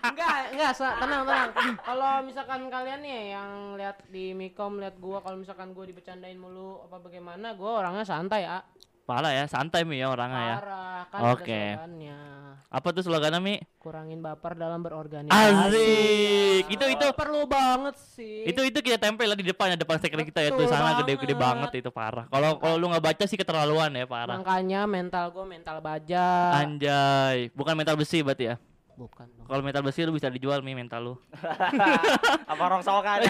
enggak, 0.03 0.37
enggak, 0.57 0.73
tenang, 0.77 1.23
tenang. 1.29 1.51
Kalau 1.85 2.13
misalkan 2.25 2.61
kalian 2.73 3.01
nih 3.05 3.37
yang 3.37 3.51
lihat 3.77 3.97
di 4.09 4.33
Mikom 4.33 4.81
lihat 4.81 4.97
gua 4.97 5.21
kalau 5.21 5.37
misalkan 5.37 5.77
gua 5.77 5.85
dibecandain 5.85 6.37
mulu 6.41 6.85
apa 6.89 6.97
bagaimana, 7.01 7.53
gua 7.55 7.85
orangnya 7.85 8.05
santai, 8.09 8.49
ah. 8.49 8.65
Parah 9.11 9.35
ya, 9.35 9.45
santai 9.51 9.83
Mi 9.83 9.99
ya 9.99 10.07
orangnya 10.07 10.39
ya. 10.39 10.57
Parah, 10.63 11.01
kan 11.11 11.21
Oke. 11.35 11.51
slogannya. 11.75 12.21
Apa 12.71 12.95
tuh 12.95 13.03
slogannya, 13.03 13.43
Mi? 13.43 13.59
Kurangin 13.83 14.23
baper 14.23 14.55
dalam 14.55 14.87
berorganisasi. 14.87 15.35
Asik. 15.35 16.65
Itu 16.71 16.87
itu 16.87 17.07
perlu 17.19 17.43
banget 17.51 17.99
sih. 17.99 18.47
itu 18.47 18.63
itu 18.63 18.79
kita 18.79 19.03
tempel 19.03 19.27
lah 19.27 19.35
di 19.35 19.43
depan 19.43 19.75
ya 19.75 19.77
depan 19.83 19.99
stiker 19.99 20.23
kita 20.23 20.47
ya 20.47 20.55
sana 20.71 21.03
gede-gede 21.03 21.35
banget. 21.35 21.75
banget 21.75 21.83
itu 21.83 21.91
parah. 21.91 22.31
Kalau 22.31 22.63
kalau 22.63 22.79
lu 22.79 22.87
nggak 22.95 23.03
baca 23.03 23.25
sih 23.27 23.35
keterlaluan 23.35 23.91
ya 23.99 24.07
parah. 24.07 24.39
Makanya 24.39 24.87
mental 24.87 25.35
gua 25.35 25.43
mental 25.43 25.83
baja. 25.83 26.55
Anjay, 26.63 27.51
bukan 27.51 27.75
mental 27.75 27.99
besi 27.99 28.23
berarti 28.23 28.55
ya. 28.55 28.63
Bukan 29.01 29.27
dong. 29.33 29.47
Kalau 29.49 29.63
mental 29.65 29.81
besi 29.81 30.05
lu 30.05 30.13
bisa 30.13 30.29
dijual 30.29 30.61
Mi 30.61 30.77
mental 30.77 31.01
lu. 31.01 31.15
Apa 32.53 32.65
rongsokan? 32.69 33.25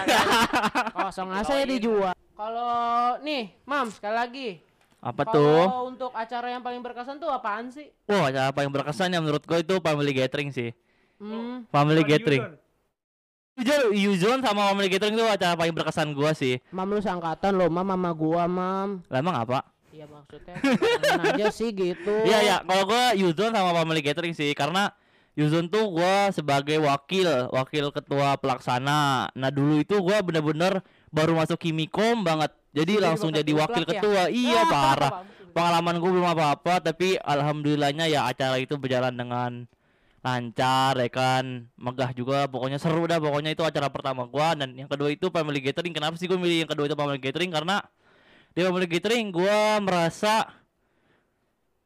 Kosong 0.99 1.31
aja 1.31 1.53
ya 1.55 1.63
dijual. 1.63 2.11
Kalau 2.11 3.15
nih, 3.23 3.55
Mam, 3.63 3.87
sekali 3.87 4.15
lagi. 4.19 4.49
Apa 4.99 5.23
tuh? 5.31 5.63
Kalau 5.71 5.87
untuk 5.87 6.11
acara 6.11 6.51
yang 6.51 6.59
paling 6.59 6.83
berkesan 6.83 7.23
tuh 7.23 7.31
apaan 7.31 7.71
sih? 7.71 7.87
Wah, 8.11 8.27
acara 8.27 8.51
apa 8.51 8.59
yang 8.67 8.71
berkesan 8.75 9.15
ya 9.15 9.23
menurut 9.23 9.47
gue 9.47 9.63
itu 9.63 9.79
family 9.79 10.11
gathering 10.11 10.51
sih. 10.51 10.75
Hmm, 11.21 11.63
Family 11.71 12.03
Bukan 12.03 12.11
gathering. 12.11 12.43
Jujur, 13.61 13.93
Yuzon 13.93 14.41
sama 14.43 14.73
family 14.73 14.89
gathering 14.89 15.15
itu 15.15 15.23
acara 15.23 15.53
paling 15.53 15.71
berkesan 15.71 16.17
gua 16.17 16.33
sih. 16.33 16.57
Mam 16.73 16.89
lu 16.89 16.97
seangkatan 16.97 17.53
lo, 17.53 17.69
Mam 17.69 17.85
sama 17.85 18.11
gua, 18.17 18.49
Mam. 18.49 19.05
Lah 19.05 19.21
emang 19.21 19.37
apa? 19.37 19.61
Iya 19.93 20.09
maksudnya 20.09 20.55
aja 21.35 21.47
sih 21.53 21.69
gitu. 21.69 22.25
Iya 22.25 22.39
ya, 22.41 22.55
kalau 22.65 22.89
gua 22.89 23.13
Yuzon 23.13 23.53
sama 23.53 23.69
family 23.77 24.01
gathering 24.01 24.33
sih 24.33 24.49
karena 24.57 24.89
Yuzon 25.31 25.71
tuh 25.71 25.87
gua 25.87 26.27
sebagai 26.35 26.75
wakil, 26.83 27.47
wakil 27.55 27.87
ketua 27.95 28.35
pelaksana. 28.35 29.31
Nah, 29.31 29.49
dulu 29.49 29.79
itu 29.79 29.95
gua 30.03 30.19
bener-bener 30.19 30.83
baru 31.07 31.39
masuk 31.39 31.55
Kimikom 31.55 32.27
banget. 32.27 32.51
Jadi 32.75 32.99
Jadi 32.99 33.03
langsung 33.03 33.31
jadi 33.31 33.51
wakil 33.55 33.83
ya? 33.87 33.89
ketua. 33.95 34.21
Iya, 34.27 34.63
Ah, 34.63 34.71
parah. 34.71 35.11
Pengalaman 35.51 35.99
gua 36.03 36.09
belum 36.11 36.27
apa-apa, 36.35 36.83
tapi 36.83 37.15
alhamdulillahnya 37.19 38.11
ya 38.11 38.27
acara 38.27 38.59
itu 38.59 38.75
berjalan 38.75 39.15
dengan 39.15 39.67
lancar 40.21 41.01
ya 41.01 41.09
kan 41.09 41.65
megah 41.81 42.13
juga 42.13 42.45
pokoknya 42.45 42.77
seru 42.77 43.09
dah 43.09 43.17
pokoknya 43.17 43.57
itu 43.57 43.65
acara 43.65 43.89
pertama 43.89 44.29
gua 44.29 44.53
dan 44.53 44.69
yang 44.77 44.85
kedua 44.85 45.09
itu 45.09 45.33
family 45.33 45.57
gathering 45.57 45.97
kenapa 45.97 46.13
sih 46.13 46.29
gua 46.29 46.37
milih 46.37 46.61
yang 46.61 46.69
kedua 46.69 46.85
itu 46.85 46.93
family 46.93 47.17
gathering 47.17 47.49
karena 47.49 47.81
di 48.53 48.61
family 48.61 48.85
gathering 48.85 49.33
gua 49.33 49.81
merasa 49.81 50.45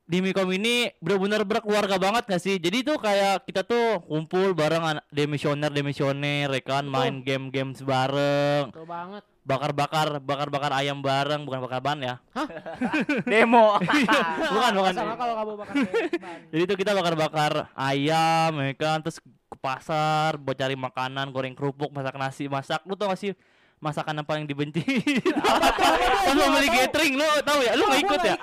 di 0.06 0.22
Mikom 0.22 0.46
ini 0.54 0.94
benar-benar 1.02 1.41
berkeluarga 1.41 1.98
banget 1.98 2.30
gak 2.30 2.41
sih? 2.41 2.62
Jadi 2.62 2.86
tuh 2.86 3.02
kayak 3.02 3.41
kita 3.50 3.65
tuh 3.65 4.06
kumpul 4.06 4.54
bareng 4.54 4.82
anak 4.82 5.06
demisioner 5.10 5.74
demisioner 5.74 6.46
ya 6.46 6.62
kan 6.62 6.86
main 6.86 7.26
game-game 7.26 7.74
bareng, 7.74 8.70
Betul 8.70 8.86
banget. 8.86 9.22
bakar-bakar 9.41 10.08
bakar-bakar 10.22 10.72
ayam 10.78 11.02
bareng, 11.02 11.41
bukan 11.41 11.60
bakar 11.65 11.82
ban 11.82 11.98
ya. 11.98 12.15
Demo. 13.32 13.82
bukan, 14.54 14.72
bukan. 14.78 14.94
Sama 14.94 15.18
kalau 15.18 15.34
kamu 15.41 15.52
bakar 15.58 15.74
ban. 15.74 16.39
Jadi 16.54 16.63
tuh 16.70 16.78
kita 16.78 16.91
bakar-bakar 16.94 17.52
ayam 17.74 18.52
ya 18.62 18.74
kan 18.78 19.02
terus 19.02 19.18
ke 19.22 19.58
pasar 19.58 20.38
buat 20.38 20.54
cari 20.54 20.78
makanan, 20.78 21.34
goreng 21.34 21.58
kerupuk, 21.58 21.89
masak 21.89 22.13
nasi, 22.22 22.46
masak. 22.46 22.86
Lu 22.86 22.94
tau 22.94 23.10
gak 23.10 23.18
sih 23.18 23.34
masakan 23.83 24.21
yang 24.21 24.27
paling 24.27 24.45
dibenci? 24.47 24.81
Pas 26.25 26.33
mau 26.33 26.49
beli 26.57 26.67
catering 26.71 27.13
lu 27.19 27.27
tahu 27.43 27.59
ya? 27.61 27.71
Lu 27.77 27.83
nggak 27.85 28.01
ikut 28.01 28.21
ya? 28.23 28.35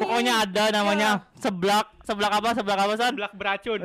Pokoknya 0.00 0.32
ada 0.46 0.64
namanya 0.72 1.08
seblak, 1.36 1.86
seblak 2.06 2.32
apa? 2.32 2.48
Seblak 2.56 2.78
apa 2.78 2.94
San? 2.96 3.12
Belak 3.18 3.34
beracun. 3.36 3.80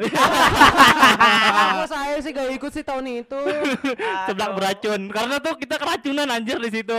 Kalau 1.74 1.88
saya 1.90 2.16
sih 2.22 2.32
gak 2.32 2.50
ikut 2.54 2.72
sih 2.72 2.84
tahun 2.86 3.06
itu. 3.26 3.42
Seblak 4.30 4.52
beracun. 4.56 5.02
Karena 5.12 5.36
tuh 5.44 5.54
kita 5.60 5.76
keracunan 5.76 6.28
anjir 6.32 6.58
di 6.62 6.70
situ. 6.72 6.96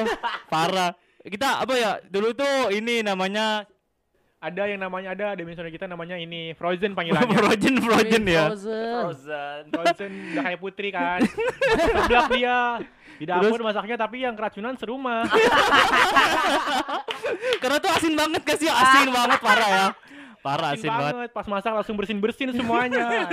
Parah. 0.52 0.92
Kita 1.24 1.64
apa 1.64 1.74
ya? 1.78 1.90
Dulu 2.04 2.36
tuh 2.36 2.68
ini 2.68 3.00
namanya 3.00 3.64
ada 4.44 4.68
yang 4.68 4.76
namanya 4.76 5.16
ada 5.16 5.32
dimensioner 5.40 5.72
kita 5.72 5.88
namanya 5.88 6.20
ini 6.20 6.52
Frozen 6.52 6.92
panggilannya. 6.92 7.32
Frozen 7.40 7.74
Frozen 7.80 8.24
ya. 8.28 8.52
Frozen. 8.52 8.92
Frozen. 8.92 9.62
Frozen 9.72 10.12
udah 10.36 10.42
kayak 10.44 10.60
putri 10.60 10.88
kan. 10.92 11.20
Seblak 11.80 12.28
dia. 12.28 12.60
Di 13.14 13.24
dapur 13.24 13.61
masaknya 13.61 13.94
tapi 13.94 14.20
yang 14.20 14.35
keracunan 14.35 14.74
serumah. 14.74 15.24
Karena 17.62 17.77
tuh 17.79 17.90
asin 17.90 18.12
banget 18.14 18.42
kasih 18.42 18.68
asin 18.68 19.09
banget 19.09 19.38
parah 19.40 19.68
ya. 19.68 19.87
Parah 20.40 20.77
Asin 20.77 20.85
asin 20.85 20.90
banget. 20.90 21.12
banget. 21.16 21.29
Pas 21.33 21.46
masak 21.48 21.72
langsung 21.72 21.96
bersin-bersin 21.96 22.48
semuanya. 22.53 23.05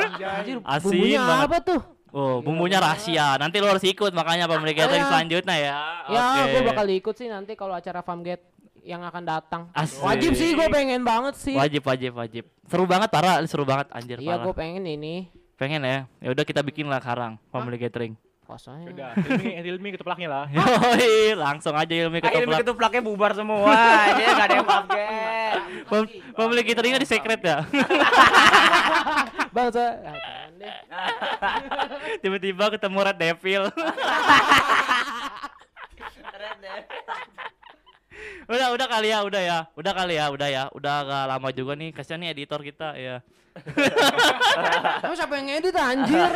Asin 0.63 0.87
Bumbunya 0.87 1.19
banget. 1.19 1.43
apa 1.43 1.57
tuh? 1.59 1.79
Oh, 2.11 2.39
bumbunya 2.39 2.77
rahasia. 2.77 3.35
Nanti 3.35 3.59
lo 3.59 3.67
harus 3.67 3.83
ikut 3.83 4.11
makanya 4.11 4.45
pemilih 4.45 4.75
catering 4.75 4.99
Ya. 4.99 5.07
selanjutnya 5.07 5.55
ya. 5.55 5.73
Ya, 6.07 6.21
Oke. 6.39 6.49
gue 6.51 6.61
bakal 6.67 6.85
ikut 6.87 7.13
sih 7.15 7.27
nanti 7.27 7.51
kalau 7.55 7.71
acara 7.71 7.99
Farmgate 7.99 8.43
yang 8.83 8.99
akan 9.01 9.23
datang. 9.23 9.61
Asik. 9.71 9.99
Wajib 9.99 10.31
sih, 10.35 10.51
gue 10.51 10.67
pengen 10.67 11.03
banget 11.03 11.35
sih. 11.35 11.55
Wajib 11.55 11.83
wajib 11.83 12.11
wajib. 12.15 12.43
Seru 12.67 12.83
banget 12.83 13.07
parah, 13.07 13.39
seru 13.43 13.63
banget 13.63 13.87
anjir 13.91 14.19
Iya, 14.19 14.39
gue 14.39 14.51
pengen 14.51 14.83
ini. 14.83 15.27
Pengen 15.55 15.83
ya. 15.83 16.07
Ya 16.19 16.29
udah 16.31 16.43
kita 16.43 16.59
bikin 16.59 16.87
lah 16.87 16.99
sekarang 16.99 17.39
family 17.47 17.75
gathering. 17.75 18.15
Kosongnya. 18.41 18.87
Udah, 18.89 19.09
Hilmi, 19.15 19.49
Hilmi 19.61 19.89
ketuplaknya 19.95 20.27
lah. 20.27 20.45
Yoi, 20.55 21.37
langsung 21.37 21.71
aja 21.71 21.93
Ilmi 21.93 22.19
ilmu 22.19 22.25
ketoprak. 22.25 22.59
ketuplaknya 22.65 23.01
bubar 23.01 23.31
semua. 23.31 23.69
Dia 24.17 24.27
gak 24.33 24.47
ada 24.49 24.55
yang 24.57 24.67
pakai. 24.67 25.07
Pem- 25.87 26.11
Family 26.33 26.61
cateringnya 26.65 26.99
di 26.99 27.07
secret 27.07 27.39
ya. 27.39 27.57
Bang, 29.55 29.69
saya. 29.69 29.99
Ah, 30.03 30.15
jangan 30.17 30.51
deh. 30.57 30.77
Tiba-tiba 32.19 32.65
ketemu 32.71 32.97
Red 33.03 33.17
Devil. 33.17 33.63
udah 38.51 38.67
udah 38.75 38.87
kali 38.89 39.07
ya, 39.07 39.19
udah 39.23 39.41
ya. 39.41 39.59
Udah 39.77 39.93
kali 39.95 40.13
ya, 40.17 40.25
udah 40.27 40.49
ya. 40.49 40.63
Udah 40.73 40.93
agak 41.05 41.23
lama 41.29 41.49
juga 41.53 41.73
nih. 41.77 41.95
Kasihan 41.95 42.19
nih 42.19 42.35
editor 42.35 42.59
kita 42.59 42.97
ya. 42.97 43.23
Kamu 45.01 45.13
siapa 45.13 45.33
yang 45.35 45.47
ngedit 45.51 45.75
anjir? 45.75 46.31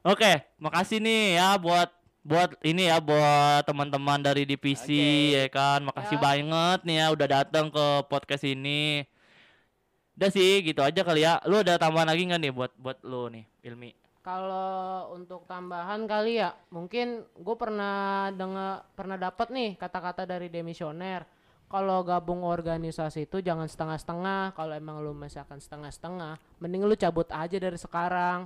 Oke, 0.00 0.40
makasih 0.56 0.96
nih 0.96 1.36
ya 1.36 1.60
buat 1.60 1.92
buat 2.24 2.56
ini 2.64 2.88
ya 2.88 3.00
buat 3.00 3.64
teman-teman 3.64 4.20
dari 4.20 4.44
divisi 4.44 5.32
Oke. 5.32 5.40
ya 5.40 5.46
kan 5.48 5.80
makasih 5.88 6.16
Ya. 6.16 6.24
banget 6.24 6.78
nih 6.84 6.96
ya 7.00 7.06
udah 7.16 7.28
datang 7.28 7.72
ke 7.72 7.86
podcast 8.12 8.44
ini 8.44 9.08
udah 10.20 10.28
sih 10.28 10.60
gitu 10.60 10.84
aja 10.84 11.00
kali 11.00 11.24
ya 11.24 11.40
lu 11.48 11.64
ada 11.64 11.80
tambahan 11.80 12.12
lagi 12.12 12.28
nggak 12.28 12.40
nih 12.44 12.52
buat 12.52 12.72
buat 12.76 13.00
lu 13.04 13.32
nih 13.32 13.44
Ilmi 13.64 13.90
Kalau 14.20 15.16
untuk 15.16 15.48
tambahan 15.48 16.04
kali 16.04 16.44
ya, 16.44 16.52
mungkin 16.68 17.24
gue 17.40 17.56
pernah 17.56 18.28
dengar 18.28 18.84
pernah 18.92 19.16
dapat 19.16 19.48
nih 19.48 19.80
kata-kata 19.80 20.28
dari 20.28 20.52
demisioner. 20.52 21.24
Kalau 21.72 22.04
gabung 22.04 22.44
organisasi 22.44 23.24
itu 23.24 23.40
jangan 23.40 23.64
setengah-setengah. 23.64 24.52
Kalau 24.52 24.76
emang 24.76 25.00
lu 25.00 25.16
misalkan 25.16 25.56
setengah-setengah, 25.56 26.36
mending 26.60 26.84
lu 26.84 26.92
cabut 27.00 27.24
aja 27.32 27.56
dari 27.56 27.80
sekarang. 27.80 28.44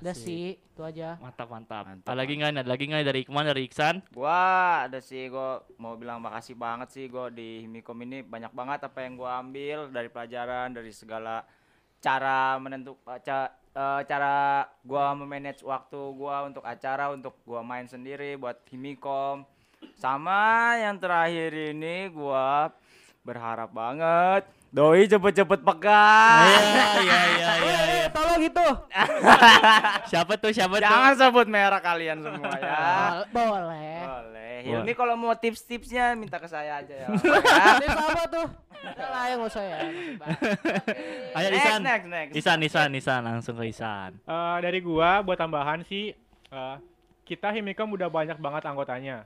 Udah 0.00 0.12
sih, 0.12 0.56
itu 0.56 0.82
aja. 0.82 1.14
mantap 1.18 1.46
mantap, 1.46 1.82
Mantap, 1.84 2.08
ada 2.08 2.16
lagi 2.16 2.32
nggak 2.34 2.50
ada 2.52 2.62
lagi 2.64 2.84
nggak 2.84 3.04
dari 3.04 3.20
Ikman 3.22 3.44
dari 3.44 3.62
Iksan 3.64 4.02
Gua 4.10 4.40
ada 4.84 4.98
sih 4.98 5.26
gua 5.26 5.62
mau 5.76 5.94
bilang 5.94 6.18
makasih 6.18 6.54
banget 6.54 6.88
sih 6.90 7.06
gua 7.06 7.28
di 7.28 7.62
Himikom 7.62 7.98
ini 8.02 8.20
banyak 8.20 8.50
banget 8.50 8.80
apa 8.82 8.98
yang 9.00 9.14
gua 9.14 9.38
ambil 9.38 9.88
dari 9.88 10.08
pelajaran 10.08 10.70
dari 10.70 10.90
segala 10.90 11.46
cara 11.98 12.56
menentuk 12.56 12.98
eh, 13.06 13.20
ca- 13.20 13.52
eh, 13.70 14.00
cara 14.04 14.34
gua 14.80 15.14
memanage 15.14 15.62
waktu 15.62 16.00
gua 16.12 16.44
untuk 16.44 16.62
acara 16.62 17.08
untuk 17.08 17.38
gua 17.42 17.60
main 17.60 17.84
sendiri 17.84 18.34
buat 18.34 18.60
Himikom. 18.68 19.46
Sama 19.94 20.40
yang 20.76 20.96
terakhir 20.96 21.52
ini 21.70 22.08
gua 22.08 22.72
berharap 23.20 23.70
banget 23.70 24.44
doi 24.68 25.06
cepet-cepet 25.06 25.60
pegang. 25.62 26.44
iya 26.44 26.88
iya 26.98 27.20
iya 27.30 27.52
iya 27.54 28.06
iya. 28.36 28.50
tolong 28.50 28.68
itu. 28.68 28.68
siapa 30.10 30.32
tuh 30.34 30.50
siapa 30.50 30.74
tuh 30.76 30.84
Jangan 30.84 31.12
sebut 31.14 31.46
merah 31.46 31.80
kalian 31.80 32.18
semua 32.20 32.54
ya. 32.54 32.78
Bol- 33.28 33.28
Boleh. 33.32 33.96
Boleh. 34.00 34.56
Hilmi 34.64 34.92
kalau 34.92 35.14
mau 35.14 35.34
tips-tipsnya 35.34 36.14
minta 36.14 36.36
ke 36.36 36.48
saya 36.48 36.80
aja 36.80 36.94
ya. 36.94 37.08
Ini 37.76 37.86
apa 37.86 38.22
tuh? 38.26 38.46
Udah 38.84 39.08
lah 39.08 39.22
ya 39.24 39.34
nggak 39.34 39.48
usah 39.48 39.64
ya. 39.64 39.78
ayo 41.34 41.48
next, 41.48 41.58
Isan 41.58 41.80
next, 41.82 42.06
next. 42.06 42.32
Isan 42.34 42.58
Isan 42.60 42.90
Isan 42.92 43.20
langsung 43.22 43.56
ke 43.56 43.64
Isan 43.66 44.20
Eh, 44.20 44.56
dari 44.60 44.80
gua 44.80 45.20
buat 45.20 45.36
tambahan 45.36 45.80
sih 45.82 46.12
eh, 46.50 46.76
kita 47.24 47.48
Himikom 47.50 47.92
udah 47.92 48.08
banyak 48.08 48.36
banget 48.36 48.62
anggotanya. 48.64 49.24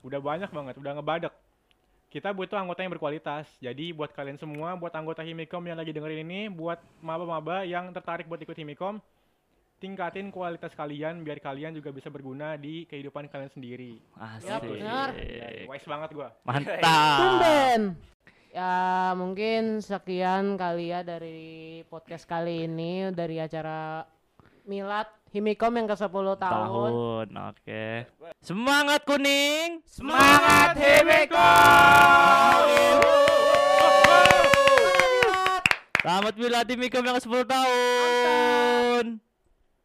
Udah 0.00 0.20
banyak 0.20 0.46
banget, 0.48 0.74
udah 0.78 0.92
ngebadek. 0.94 1.34
Kita 2.14 2.30
butuh 2.30 2.54
anggota 2.54 2.86
yang 2.86 2.94
berkualitas. 2.94 3.50
Jadi 3.58 3.90
buat 3.90 4.14
kalian 4.14 4.38
semua, 4.38 4.78
buat 4.78 4.94
anggota 4.94 5.26
Himikom 5.26 5.66
yang 5.66 5.74
lagi 5.74 5.90
dengerin 5.90 6.22
ini, 6.22 6.46
buat 6.46 6.78
maba-maba 7.02 7.66
yang 7.66 7.90
tertarik 7.90 8.30
buat 8.30 8.38
ikut 8.38 8.54
Himikom, 8.54 9.02
tingkatin 9.82 10.30
kualitas 10.30 10.70
kalian 10.78 11.26
biar 11.26 11.42
kalian 11.42 11.74
juga 11.74 11.90
bisa 11.90 12.14
berguna 12.14 12.54
di 12.54 12.86
kehidupan 12.86 13.26
kalian 13.26 13.50
sendiri. 13.50 13.98
asik 14.14 14.46
Ya, 14.46 14.56
benar. 14.62 15.08
Wise 15.66 15.88
banget 15.90 16.10
gua. 16.14 16.30
mantap 16.46 16.86
Tumben. 17.18 17.82
Ya 18.54 19.10
mungkin 19.18 19.82
sekian 19.82 20.54
kali 20.54 20.94
ya 20.94 21.02
dari 21.02 21.82
podcast 21.90 22.30
kali 22.30 22.70
ini 22.70 23.10
dari 23.10 23.42
acara 23.42 24.06
Milad 24.70 25.10
Himikom 25.34 25.74
yang 25.74 25.90
ke-10 25.90 26.26
tahun. 26.38 26.38
tahun 26.38 27.26
oke 27.50 28.06
semangat 28.38 29.02
kuning 29.02 29.82
Semangat 29.82 30.78
Himikom! 30.78 32.62
Selamat 35.98 36.34
Milad 36.38 36.70
Himikom 36.70 37.02
yang 37.02 37.18
ke 37.18 37.22
10 37.26 37.50
tahun 37.50 37.93